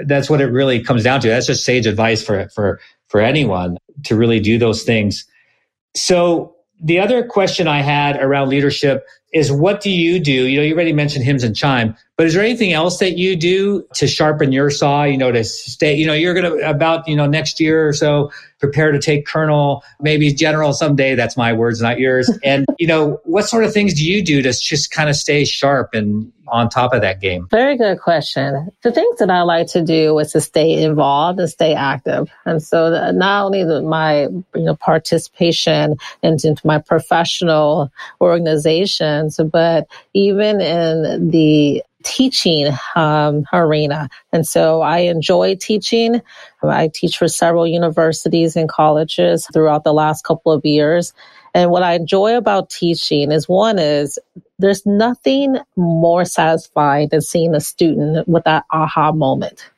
That's 0.06 0.30
what 0.30 0.40
it 0.40 0.46
really 0.46 0.82
comes 0.82 1.02
down 1.02 1.20
to. 1.22 1.28
That's 1.28 1.46
just 1.46 1.64
sage 1.64 1.86
advice 1.86 2.22
for, 2.22 2.48
for, 2.50 2.80
for 3.08 3.20
anyone 3.20 3.76
to 4.04 4.14
really 4.14 4.40
do 4.40 4.58
those 4.58 4.82
things. 4.82 5.24
So 5.96 6.54
the 6.82 6.98
other 6.98 7.24
question 7.24 7.68
I 7.68 7.82
had 7.82 8.16
around 8.16 8.48
leadership 8.48 9.06
is 9.32 9.52
what 9.52 9.80
do 9.80 9.90
you 9.90 10.18
do? 10.18 10.32
You 10.32 10.58
know, 10.58 10.64
you 10.64 10.74
already 10.74 10.92
mentioned 10.92 11.24
HIMSS 11.24 11.44
and 11.44 11.54
chime, 11.54 11.96
but 12.16 12.26
is 12.26 12.34
there 12.34 12.42
anything 12.42 12.72
else 12.72 12.98
that 12.98 13.16
you 13.16 13.36
do 13.36 13.86
to 13.94 14.08
sharpen 14.08 14.50
your 14.50 14.70
saw, 14.70 15.04
you 15.04 15.16
know, 15.16 15.30
to 15.30 15.44
stay, 15.44 15.94
you 15.94 16.04
know, 16.06 16.14
you're 16.14 16.34
going 16.34 16.58
to 16.58 16.68
about, 16.68 17.06
you 17.06 17.14
know, 17.14 17.26
next 17.26 17.60
year 17.60 17.86
or 17.86 17.92
so 17.92 18.32
prepare 18.58 18.90
to 18.90 18.98
take 18.98 19.26
colonel, 19.26 19.84
maybe 20.00 20.32
general 20.32 20.72
someday. 20.72 21.14
That's 21.14 21.36
my 21.36 21.52
words, 21.52 21.80
not 21.80 22.00
yours. 22.00 22.30
And, 22.42 22.66
you 22.78 22.88
know, 22.88 23.20
what 23.24 23.48
sort 23.48 23.64
of 23.64 23.72
things 23.72 23.94
do 23.94 24.04
you 24.04 24.24
do 24.24 24.42
to 24.42 24.52
just 24.52 24.90
kind 24.90 25.08
of 25.08 25.16
stay 25.16 25.44
sharp 25.44 25.94
and 25.94 26.32
on 26.50 26.68
top 26.68 26.92
of 26.92 27.00
that 27.00 27.20
game? 27.20 27.46
Very 27.50 27.76
good 27.76 28.00
question. 28.00 28.70
The 28.82 28.92
things 28.92 29.18
that 29.18 29.30
I 29.30 29.42
like 29.42 29.68
to 29.68 29.82
do 29.82 30.18
is 30.18 30.32
to 30.32 30.40
stay 30.40 30.82
involved 30.82 31.38
and 31.40 31.48
stay 31.48 31.74
active. 31.74 32.30
And 32.44 32.62
so 32.62 33.10
not 33.12 33.44
only 33.44 33.64
my 33.82 34.22
you 34.22 34.42
know 34.54 34.76
participation 34.76 35.96
into 36.22 36.56
my 36.64 36.78
professional 36.78 37.90
organizations, 38.20 39.40
but 39.52 39.86
even 40.14 40.60
in 40.60 41.30
the 41.30 41.82
teaching 42.02 42.68
um, 42.96 43.44
arena. 43.52 44.08
And 44.32 44.46
so 44.46 44.80
I 44.80 45.00
enjoy 45.00 45.56
teaching. 45.56 46.22
I 46.62 46.90
teach 46.92 47.16
for 47.16 47.28
several 47.28 47.66
universities 47.66 48.56
and 48.56 48.68
colleges 48.68 49.46
throughout 49.52 49.84
the 49.84 49.92
last 49.92 50.24
couple 50.24 50.52
of 50.52 50.64
years. 50.64 51.12
And 51.54 51.70
what 51.70 51.82
I 51.82 51.94
enjoy 51.94 52.36
about 52.36 52.70
teaching 52.70 53.32
is 53.32 53.48
one 53.48 53.78
is 53.78 54.18
there's 54.58 54.84
nothing 54.86 55.58
more 55.76 56.24
satisfying 56.24 57.08
than 57.08 57.20
seeing 57.20 57.54
a 57.54 57.60
student 57.60 58.28
with 58.28 58.44
that 58.44 58.64
aha 58.70 59.12
moment 59.12 59.70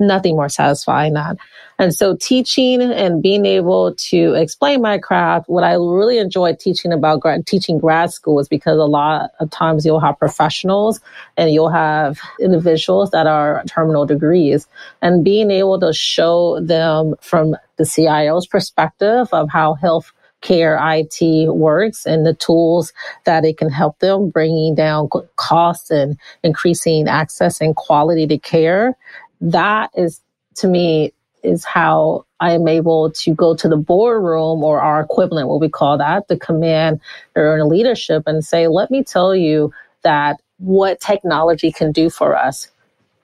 nothing 0.00 0.36
more 0.36 0.48
satisfying 0.48 1.14
than. 1.14 1.36
And 1.78 1.92
so 1.92 2.16
teaching 2.16 2.80
and 2.80 3.22
being 3.22 3.46
able 3.46 3.94
to 3.94 4.34
explain 4.34 4.80
my 4.80 4.98
craft, 4.98 5.48
what 5.48 5.64
I 5.64 5.74
really 5.74 6.18
enjoy 6.18 6.54
teaching 6.54 6.92
about 6.92 7.20
grad, 7.20 7.46
teaching 7.46 7.78
grad 7.78 8.12
school 8.12 8.38
is 8.38 8.48
because 8.48 8.78
a 8.78 8.84
lot 8.84 9.30
of 9.40 9.50
times 9.50 9.84
you'll 9.84 10.00
have 10.00 10.18
professionals 10.18 11.00
and 11.36 11.50
you'll 11.50 11.70
have 11.70 12.20
individuals 12.40 13.10
that 13.10 13.26
are 13.26 13.64
terminal 13.66 14.06
degrees 14.06 14.68
and 15.02 15.24
being 15.24 15.50
able 15.50 15.80
to 15.80 15.92
show 15.92 16.60
them 16.60 17.16
from 17.20 17.56
the 17.76 17.84
CIO's 17.84 18.46
perspective 18.46 19.28
of 19.32 19.48
how 19.50 19.74
health 19.74 20.12
care 20.44 20.78
IT 20.80 21.52
works 21.52 22.06
and 22.06 22.24
the 22.24 22.34
tools 22.34 22.92
that 23.24 23.44
it 23.44 23.58
can 23.58 23.70
help 23.70 23.98
them 23.98 24.30
bringing 24.30 24.76
down 24.76 25.08
costs 25.34 25.90
and 25.90 26.16
increasing 26.44 27.08
access 27.08 27.60
and 27.60 27.74
quality 27.74 28.26
to 28.28 28.38
care 28.38 28.96
that 29.40 29.90
is 29.96 30.20
to 30.56 30.68
me 30.68 31.12
is 31.42 31.64
how 31.64 32.24
I 32.40 32.52
am 32.52 32.66
able 32.66 33.10
to 33.10 33.34
go 33.34 33.54
to 33.54 33.68
the 33.68 33.76
boardroom 33.76 34.64
or 34.64 34.80
our 34.80 35.00
equivalent, 35.00 35.48
what 35.48 35.60
we 35.60 35.68
call 35.68 35.98
that, 35.98 36.28
the 36.28 36.38
command 36.38 37.00
or 37.36 37.64
leadership 37.66 38.22
and 38.26 38.44
say, 38.44 38.66
let 38.66 38.90
me 38.90 39.04
tell 39.04 39.36
you 39.36 39.72
that 40.02 40.40
what 40.58 41.00
technology 41.00 41.70
can 41.70 41.92
do 41.92 42.08
for 42.08 42.34
us 42.36 42.70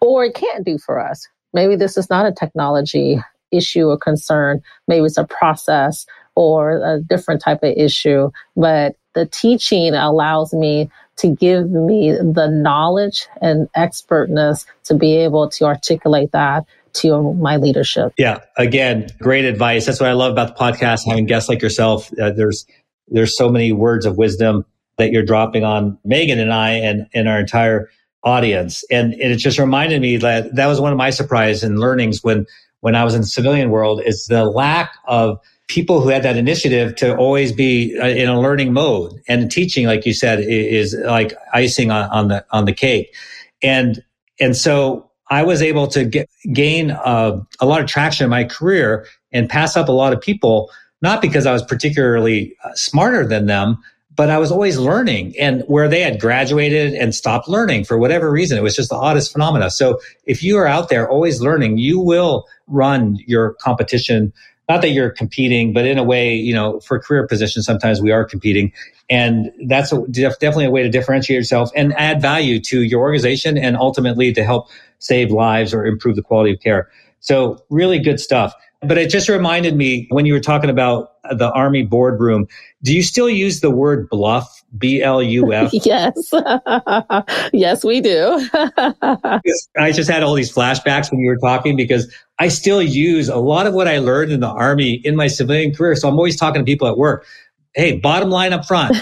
or 0.01 0.27
it 0.27 0.35
can't 0.35 0.65
do 0.65 0.77
for 0.77 1.01
us. 1.01 1.27
Maybe 1.55 1.77
this 1.77 1.97
is 1.97 2.11
not 2.11 2.27
a 2.27 2.33
technology 2.33 3.21
issue 3.51 3.89
or 3.89 3.99
concern. 3.99 4.63
Maybe 4.87 5.07
it's 5.07 5.19
a 5.19 5.25
process 5.25 6.07
or 6.35 6.79
a 6.83 7.01
different 7.01 7.43
type 7.43 7.63
of 7.63 7.75
issue, 7.77 8.31
but 8.57 8.97
the 9.15 9.27
teaching 9.27 9.95
allows 9.95 10.53
me 10.53 10.89
to 11.17 11.29
give 11.29 11.71
me 11.71 12.13
the 12.13 12.49
knowledge 12.51 13.27
and 13.43 13.69
expertness 13.75 14.65
to 14.85 14.95
be 14.95 15.17
able 15.17 15.51
to 15.51 15.65
articulate 15.65 16.33
that 16.33 16.65
to 16.93 17.35
my 17.35 17.57
leadership. 17.57 18.13
Yeah, 18.17 18.41
again, 18.57 19.09
great 19.21 19.45
advice. 19.45 19.87
That's 19.87 20.01
what 20.01 20.09
I 20.09 20.13
love 20.13 20.33
about 20.33 20.57
the 20.57 20.65
podcast. 20.65 21.07
Having 21.07 21.27
guests 21.27 21.49
like 21.49 21.63
yourself, 21.63 22.11
uh, 22.19 22.31
there's 22.31 22.67
there's 23.09 23.37
so 23.37 23.49
many 23.49 23.73
words 23.73 24.07
of 24.07 24.17
wisdom 24.17 24.65
that 24.99 25.11
you're 25.11 25.25
dropping 25.25 25.65
on 25.65 25.99
Megan 26.05 26.39
and 26.39 26.53
I 26.53 26.73
and, 26.73 27.07
and 27.13 27.29
our 27.29 27.41
entire 27.41 27.91
audience. 28.23 28.85
And, 28.91 29.15
and 29.15 29.33
it 29.33 29.37
just 29.37 29.59
reminded 29.59 30.01
me 30.01 30.19
that 30.19 30.55
that 30.55 30.67
was 30.67 30.81
one 30.81 30.93
of 30.93 30.99
my 30.99 31.11
surprise 31.11 31.63
and 31.63 31.79
learnings 31.79 32.23
when 32.23 32.47
when 32.81 32.95
I 32.95 33.05
was 33.05 33.15
in 33.15 33.21
the 33.21 33.27
civilian 33.27 33.71
world 33.71 34.01
is 34.05 34.27
the 34.27 34.45
lack 34.45 34.95
of 35.07 35.39
people 35.71 36.01
who 36.01 36.09
had 36.09 36.25
that 36.25 36.37
initiative 36.37 36.97
to 36.97 37.17
always 37.17 37.53
be 37.53 37.97
uh, 37.97 38.09
in 38.09 38.29
a 38.29 38.41
learning 38.41 38.73
mode 38.73 39.13
and 39.29 39.49
teaching, 39.51 39.87
like 39.87 40.05
you 40.05 40.13
said, 40.13 40.41
is 40.41 40.97
like 41.07 41.33
icing 41.53 41.93
on, 41.93 42.11
on 42.11 42.29
the 42.29 42.45
on 42.51 42.65
the 42.65 42.73
cake, 42.73 43.15
and 43.63 44.03
and 44.41 44.57
so 44.57 45.09
I 45.31 45.45
was 45.45 45.63
able 45.63 45.87
to 45.89 46.05
get, 46.05 46.29
gain 46.53 46.91
uh, 46.91 47.41
a 47.61 47.67
lot 47.67 47.81
of 47.81 47.87
traction 47.87 48.25
in 48.25 48.31
my 48.31 48.45
career 48.45 49.07
and 49.33 49.49
pass 49.49 49.77
up 49.77 49.89
a 49.89 49.93
lot 49.93 50.13
of 50.13 50.21
people, 50.21 50.73
not 51.03 51.23
because 51.23 51.47
I 51.47 51.53
was 51.53 51.63
particularly 51.63 52.57
uh, 52.65 52.75
smarter 52.75 53.25
than 53.25 53.47
them, 53.47 53.79
but 54.17 54.29
I 54.29 54.39
was 54.39 54.51
always 54.51 54.77
learning. 54.77 55.35
And 55.39 55.63
where 55.69 55.87
they 55.87 56.01
had 56.01 56.21
graduated 56.21 56.95
and 56.95 57.15
stopped 57.15 57.49
learning 57.49 57.85
for 57.85 57.97
whatever 57.97 58.29
reason, 58.29 58.59
it 58.59 58.63
was 58.63 58.75
just 58.75 58.91
the 58.91 58.97
oddest 58.97 59.31
phenomena. 59.31 59.71
So 59.71 60.01
if 60.25 60.43
you 60.43 60.57
are 60.59 60.67
out 60.67 60.89
there 60.89 61.09
always 61.09 61.41
learning, 61.41 61.79
you 61.79 62.01
will 62.01 62.49
run 62.67 63.19
your 63.25 63.55
competition 63.55 64.33
not 64.71 64.83
that 64.83 64.91
you're 64.91 65.11
competing, 65.11 65.73
but 65.73 65.85
in 65.85 65.99
a 65.99 66.05
way, 66.05 66.33
you 66.33 66.55
know, 66.55 66.79
for 66.79 67.01
career 67.01 67.27
positions, 67.27 67.67
sometimes 67.67 68.01
we 68.01 68.13
are 68.13 68.25
competing. 68.25 68.73
And 69.09 69.51
that's 69.67 69.93
a, 69.93 70.07
definitely 70.07 70.67
a 70.67 70.71
way 70.71 70.85
to 70.85 70.89
differentiate 70.89 71.37
yourself 71.37 71.73
and 71.75 71.93
add 71.95 72.23
value 72.23 72.61
to 72.61 72.83
your 72.83 73.01
organization 73.01 73.59
and 73.59 73.77
ultimately 73.77 74.33
to 74.33 74.45
help 74.45 74.69
save 75.01 75.33
lives 75.33 75.75
or 75.75 75.85
improve 75.85 76.15
the 76.15 76.23
quality 76.23 76.53
of 76.53 76.61
care. 76.61 76.89
So 77.19 77.65
really 77.69 77.99
good 77.99 78.21
stuff. 78.21 78.55
But 78.83 78.97
it 78.97 79.11
just 79.11 79.29
reminded 79.29 79.77
me 79.77 80.07
when 80.11 80.25
you 80.25 80.33
were 80.33 80.41
talking 80.41 80.71
about 80.71 81.13
the 81.31 81.51
Army 81.53 81.83
boardroom, 81.83 82.47
do 82.83 82.95
you 82.95 83.03
still 83.03 83.29
use 83.29 83.61
the 83.61 83.71
word 83.71 84.09
BLUF? 84.09 84.47
B 84.79 85.03
L 85.03 85.23
U 85.23 85.53
F? 85.53 85.71
yes. 85.73 86.31
yes, 87.53 87.85
we 87.85 88.01
do. 88.01 88.49
I 88.55 89.93
just 89.93 90.09
had 90.09 90.23
all 90.23 90.35
these 90.35 90.53
flashbacks 90.53 91.11
when 91.11 91.21
you 91.21 91.29
were 91.29 91.39
talking 91.39 91.77
because 91.77 92.13
I 92.39 92.49
still 92.49 92.83
use 92.83 93.29
a 93.29 93.37
lot 93.37 93.67
of 93.67 93.75
what 93.75 93.89
I 93.89 93.99
learned 93.99 94.33
in 94.33 94.41
the 94.41 94.49
Army 94.49 94.95
in 95.05 95.17
my 95.17 95.27
civilian 95.27 95.75
career. 95.75 95.97
So 95.97 96.09
I'm 96.09 96.15
always 96.15 96.37
talking 96.37 96.61
to 96.61 96.65
people 96.65 96.87
at 96.89 96.97
work. 96.97 97.27
Hey, 97.75 97.99
bottom 97.99 98.31
line 98.31 98.53
up 98.53 98.65
front. 98.65 98.97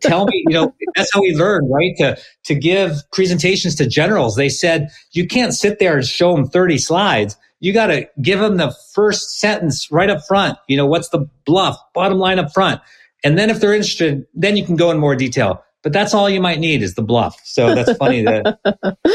Tell 0.00 0.26
me, 0.26 0.44
you 0.46 0.54
know, 0.54 0.74
that's 0.94 1.10
how 1.12 1.20
we 1.20 1.34
learn, 1.34 1.68
right? 1.70 1.94
To 1.98 2.18
to 2.44 2.54
give 2.54 3.02
presentations 3.12 3.74
to 3.76 3.86
generals. 3.86 4.36
They 4.36 4.48
said 4.48 4.90
you 5.12 5.26
can't 5.26 5.54
sit 5.54 5.78
there 5.78 5.96
and 5.96 6.06
show 6.06 6.34
them 6.34 6.46
30 6.46 6.78
slides 6.78 7.36
you 7.64 7.72
got 7.72 7.86
to 7.86 8.06
give 8.20 8.40
them 8.40 8.58
the 8.58 8.76
first 8.92 9.38
sentence 9.40 9.90
right 9.90 10.10
up 10.10 10.22
front. 10.26 10.58
You 10.68 10.76
know, 10.76 10.84
what's 10.84 11.08
the 11.08 11.26
BLUF, 11.46 11.74
bottom 11.94 12.18
line 12.18 12.38
up 12.38 12.52
front. 12.52 12.82
And 13.24 13.38
then 13.38 13.48
if 13.48 13.58
they're 13.58 13.72
interested, 13.72 14.26
then 14.34 14.58
you 14.58 14.66
can 14.66 14.76
go 14.76 14.90
in 14.90 14.98
more 14.98 15.16
detail. 15.16 15.64
But 15.82 15.94
that's 15.94 16.12
all 16.12 16.28
you 16.28 16.42
might 16.42 16.58
need 16.58 16.82
is 16.82 16.94
the 16.94 17.02
BLUF. 17.02 17.32
So 17.42 17.74
that's 17.74 17.96
funny 17.96 18.22
that. 18.22 18.58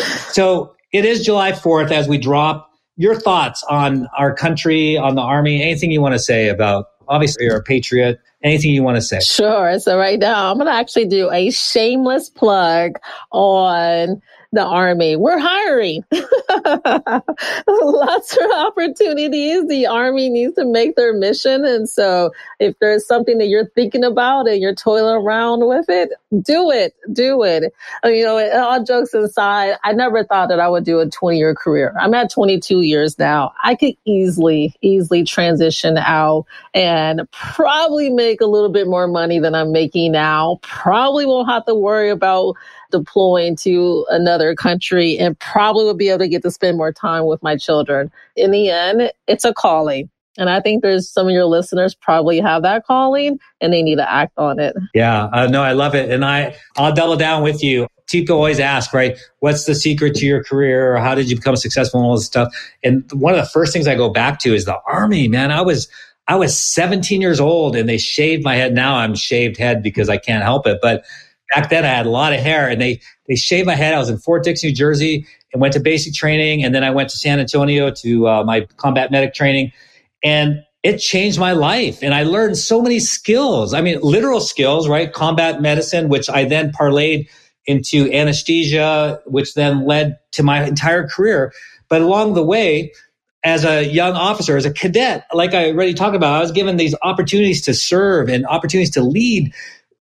so 0.31 0.75
it 0.91 1.05
is 1.05 1.23
July 1.23 1.51
4th 1.51 1.91
as 1.91 2.07
we 2.07 2.17
drop 2.17 2.71
your 2.97 3.13
thoughts 3.13 3.63
on 3.69 4.07
our 4.17 4.33
country, 4.33 4.97
on 4.97 5.13
the 5.13 5.21
army, 5.21 5.61
anything 5.61 5.91
you 5.91 6.01
want 6.01 6.15
to 6.15 6.19
say 6.19 6.49
about 6.49 6.87
obviously 7.07 7.43
you're 7.43 7.57
a 7.57 7.63
patriot 7.63 8.19
anything 8.43 8.69
you 8.69 8.83
want 8.83 8.95
to 8.95 9.01
say 9.01 9.19
sure 9.19 9.79
so 9.79 9.97
right 9.97 10.19
now 10.19 10.51
i'm 10.51 10.57
going 10.57 10.67
to 10.67 10.71
actually 10.71 11.05
do 11.05 11.27
a 11.31 11.49
shameless 11.49 12.29
plug 12.29 12.99
on 13.31 14.21
the 14.51 14.65
Army. 14.65 15.15
We're 15.15 15.37
hiring. 15.39 16.03
Lots 17.67 18.37
of 18.37 18.51
opportunities. 18.55 19.67
The 19.67 19.85
Army 19.87 20.29
needs 20.29 20.55
to 20.55 20.65
make 20.65 20.95
their 20.95 21.13
mission. 21.13 21.65
And 21.65 21.87
so 21.87 22.31
if 22.59 22.75
there's 22.79 23.05
something 23.05 23.37
that 23.37 23.47
you're 23.47 23.67
thinking 23.69 24.03
about 24.03 24.47
and 24.47 24.59
you're 24.59 24.73
toiling 24.73 25.23
around 25.23 25.67
with 25.67 25.85
it, 25.89 26.09
do 26.41 26.71
it. 26.71 26.95
Do 27.13 27.43
it. 27.43 27.71
You 28.03 28.25
know, 28.25 28.39
all 28.59 28.83
jokes 28.83 29.13
aside, 29.13 29.75
I 29.83 29.93
never 29.93 30.23
thought 30.23 30.49
that 30.49 30.59
I 30.59 30.67
would 30.67 30.83
do 30.83 30.99
a 30.99 31.07
20 31.07 31.37
year 31.37 31.53
career. 31.53 31.93
I'm 31.99 32.13
at 32.15 32.31
22 32.31 32.81
years 32.81 33.19
now. 33.19 33.53
I 33.63 33.75
could 33.75 33.93
easily, 34.05 34.73
easily 34.81 35.23
transition 35.23 35.97
out 35.97 36.45
and 36.73 37.29
probably 37.31 38.09
make 38.09 38.41
a 38.41 38.47
little 38.47 38.69
bit 38.69 38.87
more 38.87 39.07
money 39.07 39.37
than 39.39 39.53
I'm 39.53 39.71
making 39.71 40.11
now. 40.13 40.59
Probably 40.63 41.27
won't 41.27 41.49
have 41.49 41.65
to 41.65 41.75
worry 41.75 42.09
about 42.09 42.55
deploying 42.91 43.55
to 43.57 44.05
another 44.09 44.55
country 44.55 45.17
and 45.17 45.37
probably 45.39 45.85
will 45.85 45.93
be 45.93 46.09
able 46.09 46.19
to 46.19 46.27
get 46.27 46.41
to 46.43 46.51
spend 46.51 46.77
more 46.77 46.91
time 46.91 47.25
with 47.25 47.41
my 47.43 47.55
children. 47.55 48.11
In 48.35 48.51
the 48.51 48.69
end, 48.69 49.11
it's 49.27 49.45
a 49.45 49.53
calling. 49.53 50.09
And 50.37 50.49
I 50.49 50.61
think 50.61 50.81
there's 50.81 51.09
some 51.09 51.27
of 51.27 51.33
your 51.33 51.45
listeners 51.45 51.93
probably 51.93 52.39
have 52.39 52.61
that 52.63 52.85
calling 52.85 53.39
and 53.59 53.73
they 53.73 53.81
need 53.81 53.97
to 53.97 54.09
act 54.09 54.33
on 54.37 54.59
it. 54.59 54.75
Yeah, 54.93 55.25
uh, 55.25 55.47
no, 55.47 55.61
I 55.61 55.73
love 55.73 55.95
it. 55.95 56.09
And 56.09 56.23
I, 56.23 56.55
I'll 56.77 56.93
double 56.93 57.17
down 57.17 57.43
with 57.43 57.61
you. 57.61 57.87
People 58.07 58.37
always 58.37 58.59
ask, 58.59 58.93
right? 58.93 59.19
What's 59.39 59.65
the 59.65 59.75
secret 59.75 60.15
to 60.15 60.25
your 60.25 60.43
career? 60.43 60.95
Or 60.95 60.99
how 60.99 61.13
did 61.13 61.29
you 61.29 61.35
become 61.35 61.57
successful 61.57 61.99
and 61.99 62.07
all 62.07 62.15
this 62.15 62.25
stuff? 62.25 62.53
And 62.83 63.03
one 63.11 63.33
of 63.33 63.39
the 63.39 63.49
first 63.49 63.73
things 63.73 63.85
I 63.85 63.95
go 63.95 64.09
back 64.09 64.39
to 64.39 64.53
is 64.53 64.65
the 64.65 64.79
army, 64.87 65.27
man. 65.27 65.51
I 65.51 65.61
was, 65.61 65.89
I 66.27 66.35
was 66.35 66.57
17 66.57 67.21
years 67.21 67.39
old 67.39 67.75
and 67.75 67.89
they 67.89 67.97
shaved 67.97 68.43
my 68.43 68.55
head. 68.55 68.73
Now 68.73 68.95
I'm 68.95 69.15
shaved 69.15 69.57
head 69.57 69.83
because 69.83 70.09
I 70.09 70.17
can't 70.17 70.43
help 70.43 70.65
it. 70.67 70.79
But 70.81 71.03
back 71.53 71.69
then 71.69 71.85
I 71.85 71.89
had 71.89 72.05
a 72.05 72.09
lot 72.09 72.33
of 72.33 72.39
hair 72.39 72.69
and 72.69 72.81
they, 72.81 73.01
they 73.27 73.35
shaved 73.35 73.65
my 73.65 73.75
head. 73.75 73.93
I 73.93 73.99
was 73.99 74.09
in 74.09 74.17
Fort 74.17 74.43
Dix, 74.43 74.63
New 74.63 74.73
Jersey 74.73 75.25
and 75.51 75.61
went 75.61 75.73
to 75.73 75.79
basic 75.79 76.13
training. 76.13 76.63
And 76.63 76.73
then 76.73 76.83
I 76.83 76.91
went 76.91 77.09
to 77.09 77.17
San 77.17 77.39
Antonio 77.39 77.91
to 77.91 78.27
uh, 78.27 78.43
my 78.43 78.67
combat 78.77 79.11
medic 79.11 79.33
training 79.33 79.71
and 80.23 80.63
it 80.83 80.97
changed 80.97 81.39
my 81.39 81.51
life. 81.51 82.01
And 82.01 82.13
I 82.13 82.23
learned 82.23 82.57
so 82.57 82.81
many 82.81 82.99
skills. 82.99 83.73
I 83.73 83.81
mean, 83.81 83.99
literal 84.01 84.39
skills, 84.39 84.87
right? 84.87 85.11
Combat 85.11 85.61
medicine, 85.61 86.07
which 86.07 86.29
I 86.29 86.45
then 86.45 86.71
parlayed 86.71 87.27
into 87.65 88.11
anesthesia, 88.11 89.21
which 89.25 89.53
then 89.55 89.85
led 89.85 90.17
to 90.31 90.43
my 90.43 90.63
entire 90.63 91.07
career. 91.07 91.53
But 91.89 92.01
along 92.01 92.33
the 92.33 92.43
way, 92.43 92.93
as 93.43 93.63
a 93.63 93.83
young 93.83 94.13
officer, 94.13 94.57
as 94.57 94.65
a 94.65 94.73
cadet, 94.73 95.25
like 95.33 95.53
I 95.53 95.71
already 95.71 95.93
talked 95.93 96.15
about, 96.15 96.33
I 96.33 96.39
was 96.39 96.51
given 96.51 96.77
these 96.77 96.95
opportunities 97.03 97.61
to 97.63 97.73
serve 97.73 98.29
and 98.29 98.45
opportunities 98.45 98.91
to 98.91 99.01
lead 99.01 99.53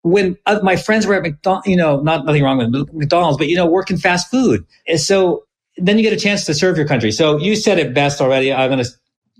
when 0.05 0.37
uh, 0.45 0.61
my 0.62 0.77
friends 0.77 1.07
were 1.07 1.14
at 1.14 1.23
McDonald's, 1.23 1.67
you 1.67 1.77
know, 1.77 2.01
not 2.01 2.27
nothing 2.27 2.43
wrong 2.43 2.59
with 2.59 2.93
McDonald's, 2.93 3.38
but 3.38 3.49
you 3.49 3.57
know, 3.57 3.64
working 3.64 3.97
fast 3.97 4.31
food. 4.31 4.64
And 4.87 5.01
so 5.01 5.45
then 5.79 5.97
you 5.97 6.05
get 6.05 6.12
a 6.12 6.21
chance 6.21 6.45
to 6.45 6.55
serve 6.55 6.77
your 6.77 6.87
country. 6.87 7.11
So 7.11 7.38
you 7.38 7.57
said 7.57 7.79
it 7.79 7.95
best 7.95 8.21
already. 8.21 8.53
I'm 8.53 8.69
going 8.71 8.85
to 8.85 8.90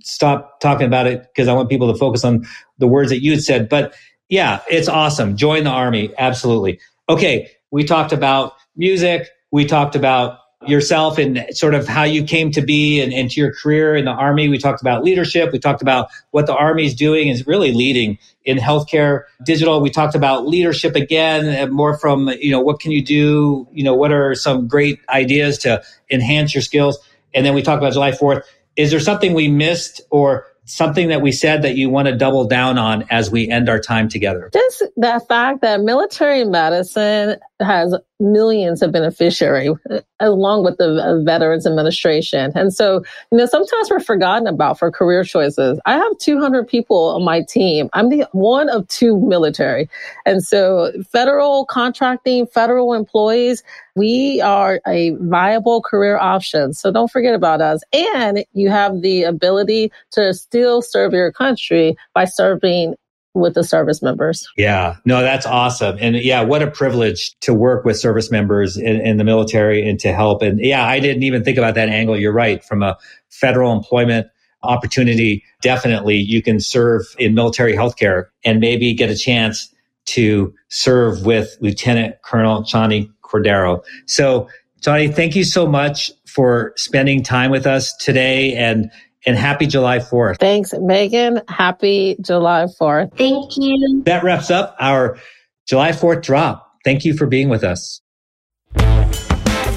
stop 0.01 0.61
talking 0.61 0.87
about 0.87 1.07
it 1.07 1.23
because 1.23 1.49
I 1.49 1.53
want 1.53 1.69
people 1.69 1.93
to 1.93 1.99
focus 1.99 2.25
on 2.25 2.47
the 2.79 2.89
words 2.89 3.11
that 3.11 3.23
you 3.23 3.33
had 3.33 3.43
said. 3.43 3.69
But 3.69 3.95
yeah, 4.31 4.63
it's 4.71 4.89
awesome. 4.89 5.37
Join 5.37 5.65
the 5.65 5.71
army. 5.71 6.11
Absolutely. 6.17 6.81
Okay. 7.11 7.51
We 7.71 7.85
talked 7.85 8.13
about 8.13 8.55
music. 8.75 9.29
We 9.53 9.67
talked 9.67 9.95
about 9.95 10.39
yourself 10.67 11.19
and 11.19 11.45
sort 11.53 11.75
of 11.75 11.87
how 11.87 12.05
you 12.05 12.25
came 12.25 12.51
to 12.53 12.63
be 12.63 13.01
and, 13.01 13.13
and 13.13 13.31
to 13.31 13.41
your 13.41 13.53
career 13.53 13.95
in 13.95 14.05
the 14.05 14.11
army. 14.11 14.49
We 14.49 14.59
talked 14.59 14.81
about 14.81 15.05
leadership. 15.05 15.53
We 15.53 15.59
talked 15.59 15.83
about 15.83 16.09
what 16.31 16.47
the 16.47 16.55
army 16.55 16.87
is 16.87 16.95
doing 16.95 17.29
is 17.29 17.47
really 17.47 17.73
leading 17.73 18.19
in 18.45 18.59
healthcare, 18.59 19.25
digital. 19.45 19.81
We 19.81 19.91
talked 19.91 20.15
about 20.15 20.47
leadership 20.47 20.95
again, 20.97 21.63
uh, 21.63 21.73
more 21.73 21.99
from, 21.99 22.29
you 22.41 22.51
know, 22.51 22.61
what 22.61 22.81
can 22.81 22.91
you 22.91 23.03
do? 23.03 23.67
You 23.73 23.85
know, 23.85 23.95
what 23.95 24.13
are 24.13 24.35
some 24.35 24.69
great 24.69 25.01
ideas 25.09 25.59
to 25.59 25.83
enhance 26.11 26.55
your 26.55 26.63
skills? 26.63 26.99
And 27.35 27.45
then 27.45 27.55
we 27.55 27.63
talked 27.63 27.83
about 27.83 27.93
July 27.93 28.13
4th. 28.13 28.43
Is 28.77 28.91
there 28.91 29.01
something 29.01 29.35
we 29.35 29.49
missed 29.49 30.01
or 30.11 30.47
something 30.67 31.09
that 31.09 31.21
we 31.21 31.33
said 31.33 31.63
that 31.63 31.77
you 31.77 31.91
want 31.91 32.09
to 32.09 32.17
double 32.17 32.47
down 32.47 32.79
on 32.79 33.05
as 33.11 33.31
we 33.31 33.49
end 33.49 33.69
our 33.69 33.79
time 33.79 34.09
together? 34.09 34.51
Just 34.53 34.83
the 34.97 35.23
fact 35.29 35.61
that 35.63 35.81
military 35.81 36.45
medicine 36.45 37.37
has 37.61 37.95
millions 38.19 38.83
of 38.83 38.91
beneficiaries 38.93 39.77
along 40.21 40.65
with 40.65 40.77
the 40.79 41.03
uh, 41.03 41.23
Veterans 41.23 41.67
Administration. 41.67 42.53
And 42.55 42.73
so, 42.73 43.05
you 43.31 43.39
know, 43.39 43.47
sometimes 43.47 43.91
we're 43.91 44.01
forgotten 44.01 44.47
about 44.47 44.79
for 44.79 44.91
career 44.91 45.25
choices. 45.25 45.79
I 45.87 45.95
have 45.95 46.19
200 46.19 46.67
people 46.67 47.11
on 47.11 47.25
my 47.25 47.43
team. 47.43 47.89
I'm 47.93 48.09
the 48.09 48.27
one 48.33 48.69
of 48.69 48.89
two 48.89 49.21
military. 49.21 49.89
And 50.27 50.43
so 50.43 50.93
federal 51.13 51.67
contracting, 51.67 52.47
federal 52.47 52.93
employees, 52.93 53.63
we 53.95 54.41
are 54.41 54.81
a 54.87 55.11
viable 55.21 55.81
career 55.83 56.19
option. 56.19 56.73
So 56.73 56.91
don't 56.91 57.11
forget 57.11 57.35
about 57.35 57.61
us. 57.61 57.83
And 57.93 58.45
you 58.53 58.71
have 58.71 59.03
the 59.03 59.23
ability 59.23 59.93
to 60.13 60.35
still 60.35 60.83
serve 60.83 61.13
your 61.13 61.31
country 61.31 61.97
by 62.15 62.25
serving 62.25 62.97
with 63.35 63.55
the 63.55 63.65
service 63.65 64.01
members. 64.01 64.49
Yeah, 64.57 64.97
no, 65.05 65.21
that's 65.21 65.45
awesome. 65.45 65.97
And 66.01 66.17
yeah, 66.17 66.43
what 66.43 66.63
a 66.63 66.71
privilege 66.71 67.37
to 67.41 67.53
work 67.53 67.85
with 67.85 67.99
service 67.99 68.31
members 68.31 68.77
in, 68.77 69.01
in, 69.01 69.17
the 69.17 69.25
military 69.25 69.87
and 69.89 69.99
to 70.01 70.13
help. 70.13 70.41
And 70.41 70.61
yeah, 70.61 70.87
I 70.87 71.01
didn't 71.01 71.25
even 71.25 71.43
think 71.43 71.59
about 71.59 71.75
that 71.75 71.89
angle. 71.89 72.17
You're 72.19 72.33
right. 72.33 72.65
From 72.65 72.83
a 72.83 72.97
federal 73.31 73.73
employment 73.73 74.29
opportunity, 74.63 75.43
definitely 75.61 76.17
you 76.17 76.43
can 76.43 76.61
serve 76.61 77.03
in 77.19 77.35
military 77.35 77.75
healthcare 77.75 78.27
and 78.45 78.61
maybe 78.61 78.95
get 78.95 79.11
a 79.11 79.17
chance 79.17 79.75
to 80.07 80.55
serve 80.69 81.27
with 81.27 81.57
Lieutenant 81.61 82.17
Colonel 82.23 82.63
Chani 82.63 83.11
Cordero. 83.23 83.83
So, 84.07 84.49
Chani, 84.81 85.13
thank 85.13 85.35
you 85.35 85.45
so 85.45 85.67
much 85.67 86.11
for 86.27 86.73
spending 86.77 87.23
time 87.23 87.51
with 87.51 87.67
us 87.67 87.95
today 87.97 88.55
and 88.55 88.91
and 89.27 89.37
happy 89.37 89.67
July 89.67 89.99
4th. 89.99 90.39
Thanks, 90.39 90.73
Megan. 90.79 91.41
Happy 91.49 92.17
July 92.21 92.67
4th. 92.81 93.17
Thank 93.17 93.57
you. 93.57 94.03
That 94.05 94.23
wraps 94.25 94.51
up 94.51 94.77
our 94.81 95.19
July 95.67 95.93
4th 95.93 96.23
drop. 96.23 96.71
Thank 96.85 97.05
you 97.05 97.17
for 97.17 97.27
being 97.27 97.49
with 97.49 97.65
us. 97.65 98.01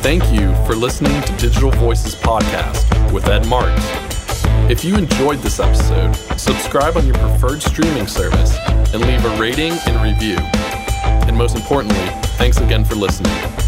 Thank 0.01 0.23
you 0.31 0.53
for 0.65 0.75
listening 0.75 1.21
to 1.21 1.33
Digital 1.38 1.71
Voices 1.71 2.15
Podcast 2.15 3.12
with 3.12 3.27
Ed 3.27 3.47
Marks. 3.47 3.83
If 4.69 4.83
you 4.83 4.95
enjoyed 4.95 5.39
this 5.39 5.60
episode, 5.60 6.13
subscribe 6.38 6.97
on 6.97 7.05
your 7.05 7.15
preferred 7.15 7.62
streaming 7.62 8.07
service 8.07 8.57
and 8.93 9.01
leave 9.01 9.23
a 9.25 9.38
rating 9.39 9.73
and 9.88 10.01
review. 10.01 10.38
And 11.27 11.36
most 11.36 11.55
importantly, 11.55 12.05
thanks 12.38 12.57
again 12.57 12.86
for 12.86 12.95
listening. 12.95 13.66